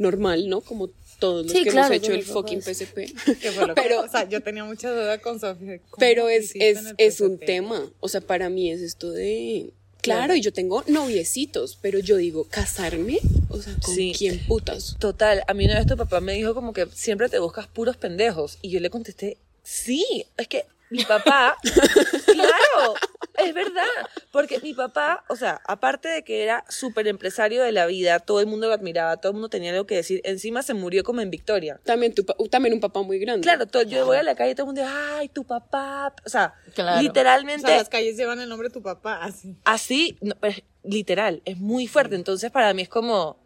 [0.00, 0.60] Normal, ¿no?
[0.62, 2.60] Como todos los Sí, que claro, hemos hecho el fucking.
[3.40, 5.78] Que lo que- Pero- o sea, yo tenía mucha duda con Sofía.
[5.98, 7.88] Pero es, es, es un tema.
[8.00, 9.70] O sea, para mí es esto de
[10.02, 13.18] Claro, y yo tengo noviecitos, pero yo digo, ¿casarme?
[13.50, 14.14] O sea, ¿con Sí.
[14.16, 14.96] quién putas?
[14.98, 17.98] Total, a mí una vez tu papá me dijo como que siempre te buscas puros
[17.98, 18.56] pendejos.
[18.62, 21.58] Y yo le contesté, sí, es que mi papá,
[22.42, 22.94] claro,
[23.38, 23.84] es verdad.
[24.32, 28.40] Porque mi papá, o sea, aparte de que era súper empresario de la vida, todo
[28.40, 31.20] el mundo lo admiraba, todo el mundo tenía algo que decir, encima se murió como
[31.20, 31.80] en Victoria.
[31.84, 33.42] También, tu, también un papá muy grande.
[33.42, 36.14] Claro, todo- yo voy a la calle y todo el mundo dice, ay, tu papá.
[36.24, 36.98] O sea, Claro.
[36.98, 39.56] O literalmente sea, las calles llevan el nombre de tu papá, así.
[39.64, 42.14] así, no, pues, literal, es muy fuerte.
[42.16, 43.38] Entonces para mí es como,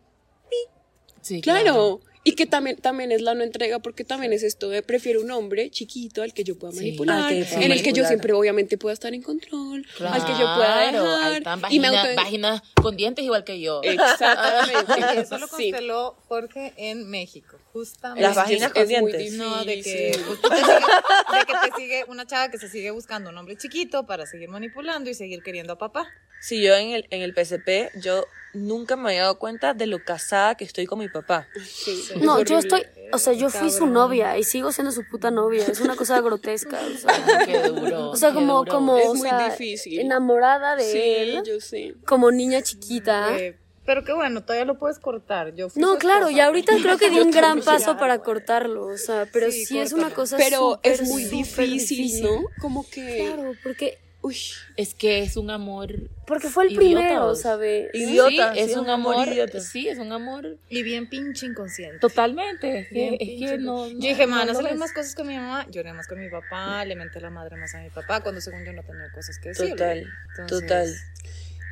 [1.21, 2.01] Sí, Claro.
[2.27, 5.31] Y que también, también es la no entrega, porque también es esto de prefiero un
[5.31, 8.95] hombre chiquito al que yo pueda manipular, pueda en el que yo siempre obviamente pueda
[8.95, 11.73] estar en control, Claro, al que yo pueda dejar.
[11.73, 13.83] y me vagina- auto- vaginas con dientes igual que yo.
[13.83, 15.21] Exactamente.
[15.21, 15.71] Eso lo Sí.
[15.71, 18.23] consteló Jorge en México, justamente.
[18.23, 19.33] Las vaginas con dientes.
[19.35, 19.83] No, de que,
[20.15, 20.21] Sí.
[20.43, 24.07] te sigue- de que te sigue una chava que se sigue buscando un hombre chiquito
[24.07, 26.07] para seguir manipulando y seguir queriendo a papá.
[26.41, 28.25] Si yo en el, en el PSP, yo
[28.55, 31.49] nunca me había dado cuenta de lo casada que estoy con mi papá.
[31.67, 32.83] Sí, es No, yo estoy,
[33.13, 35.65] o sea, yo fui su novia y sigo siendo su puta novia.
[35.67, 36.79] Es una cosa grotesca.
[36.81, 38.11] O sea, Qué duro.
[38.11, 38.71] o sea, qué como, duro.
[38.73, 40.01] como, Es o muy sea, difícil.
[40.01, 41.95] enamorada de Sí, él, yo sé.
[42.07, 43.37] como niña chiquita.
[43.39, 45.55] Eh, pero qué bueno, todavía lo puedes cortar.
[45.55, 48.97] Yo fui No, claro, y ahorita creo que di un gran paso para cortarlo, o
[48.97, 52.45] sea, pero Sí, sí, es una cosa Pero es muy súper difícil, ¿no?
[52.63, 53.27] Como que.
[53.35, 54.39] Claro, porque, Uy,
[54.79, 56.09] Es que es un amor.
[56.27, 57.91] porque fue el Idiota, primero, ¿sabes?
[57.93, 59.29] Idiota, sí, es sí, un amor.
[59.29, 59.61] idiota.
[59.61, 61.99] Sí, es un amor Y bien pinche inconsciente.
[61.99, 62.79] totalmente.
[62.81, 63.87] Es que, Bien es pinche que no.
[63.87, 64.77] Yo dije, no hacer ves.
[64.77, 67.75] más cosas con mi mamá, lloré más con mi papá, le menté la madre más
[67.75, 69.69] a mi papá, cuando según yo no tenía cosas que decir.
[69.73, 70.07] Total,
[70.49, 70.95] total.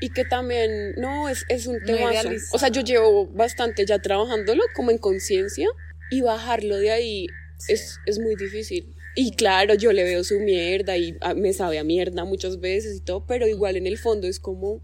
[0.03, 2.11] Y que también, no, es, es un No tema.
[2.53, 5.69] O sea, yo llevo bastante ya trabajándolo como en conciencia
[6.11, 7.27] y bajarlo de ahí
[7.69, 8.95] es, es muy difícil.
[9.15, 12.97] Y claro, yo le veo su mierda y ah, me sabe a mierda muchas veces
[12.97, 14.81] y todo, pero igual en el fondo es como,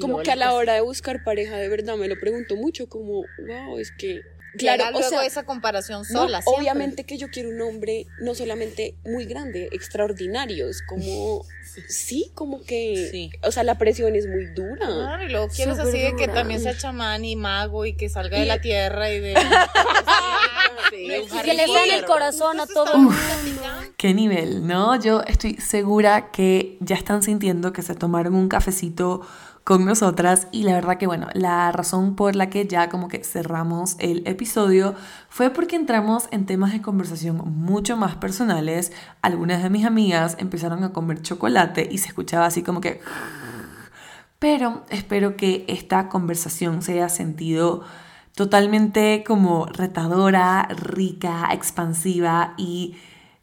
[0.00, 3.24] como que a la hora de buscar pareja de verdad me lo pregunto mucho, como,
[3.38, 4.20] wow, es que,
[4.58, 6.40] Claro, o sea, esa comparación no, sola.
[6.46, 11.44] obviamente que yo quiero un hombre no solamente muy grande, extraordinario, es como,
[11.88, 13.30] sí, como que, Sí.
[13.42, 14.86] o sea, la presión es muy dura.
[14.86, 16.34] Claro, y luego quieres así de que dura.
[16.34, 19.34] también sea chamán y mago y que salga de la tierra y de...
[20.90, 22.92] Sí, Y que le vean el corazón a todo.
[23.96, 25.00] Qué nivel, ¿no?
[25.00, 29.22] Yo estoy segura que ya están sintiendo que se tomaron un cafecito
[29.64, 33.24] con nosotras y la verdad que bueno, la razón por la que ya como que
[33.24, 34.94] cerramos el episodio
[35.30, 38.92] fue porque entramos en temas de conversación mucho más personales.
[39.22, 43.00] Algunas de mis amigas empezaron a comer chocolate y se escuchaba así como que...
[44.38, 47.82] Pero espero que esta conversación se haya sentido
[48.34, 52.96] totalmente como retadora, rica, expansiva y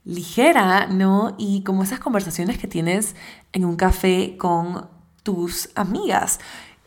[0.03, 1.33] ligera, ¿no?
[1.39, 3.15] Y como esas conversaciones que tienes
[3.53, 4.90] en un café con
[5.23, 6.39] tus amigas.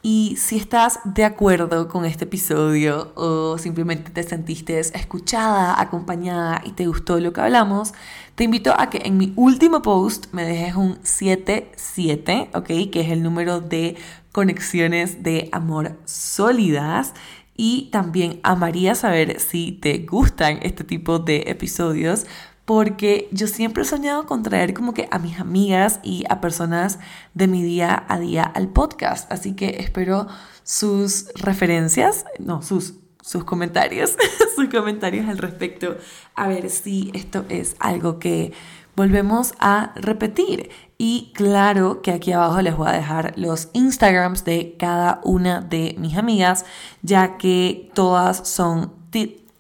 [0.07, 6.73] Y si estás de acuerdo con este episodio o simplemente te sentiste escuchada, acompañada y
[6.73, 7.95] te gustó lo que hablamos,
[8.35, 12.67] te invito a que en mi último post me dejes un 77, ¿ok?
[12.93, 13.97] Que es el número de
[14.31, 17.15] conexiones de amor sólidas.
[17.57, 22.27] Y también amaría saber si te gustan este tipo de episodios
[22.65, 26.99] porque yo siempre he soñado con traer como que a mis amigas y a personas
[27.35, 29.31] de mi día a día al podcast.
[29.31, 30.27] Así que espero
[30.63, 34.17] sus referencias, no, sus, sus comentarios,
[34.57, 35.97] sus comentarios al respecto,
[36.35, 38.53] a ver si esto es algo que
[38.97, 40.71] volvemos a repetir.
[40.97, 45.97] Y claro que aquí abajo les voy a dejar los Instagrams de cada una de
[45.99, 46.65] mis amigas,
[47.03, 48.93] ya que todas son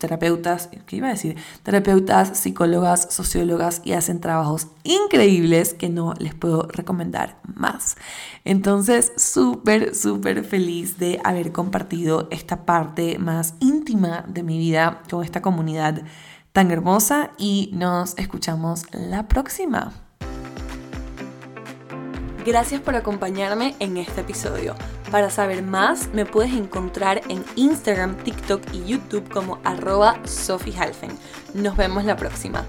[0.05, 1.39] terapeutas, ¿qué iba a decir?
[1.63, 7.97] Terapeutas, psicólogas, sociólogas y hacen trabajos increíbles que no les puedo recomendar más.
[8.45, 15.25] Entonces, súper, súper feliz de haber compartido esta parte más íntima de mi vida con
[15.25, 16.03] esta comunidad
[16.53, 19.91] tan hermosa y nos escuchamos la próxima.
[22.45, 24.75] Gracias por acompañarme en este episodio.
[25.15, 31.12] Para saber más, me puedes encontrar en Instagram, TikTok y YouTube como arroba Sophie Halfen.
[31.55, 32.65] Nos vemos la próxima.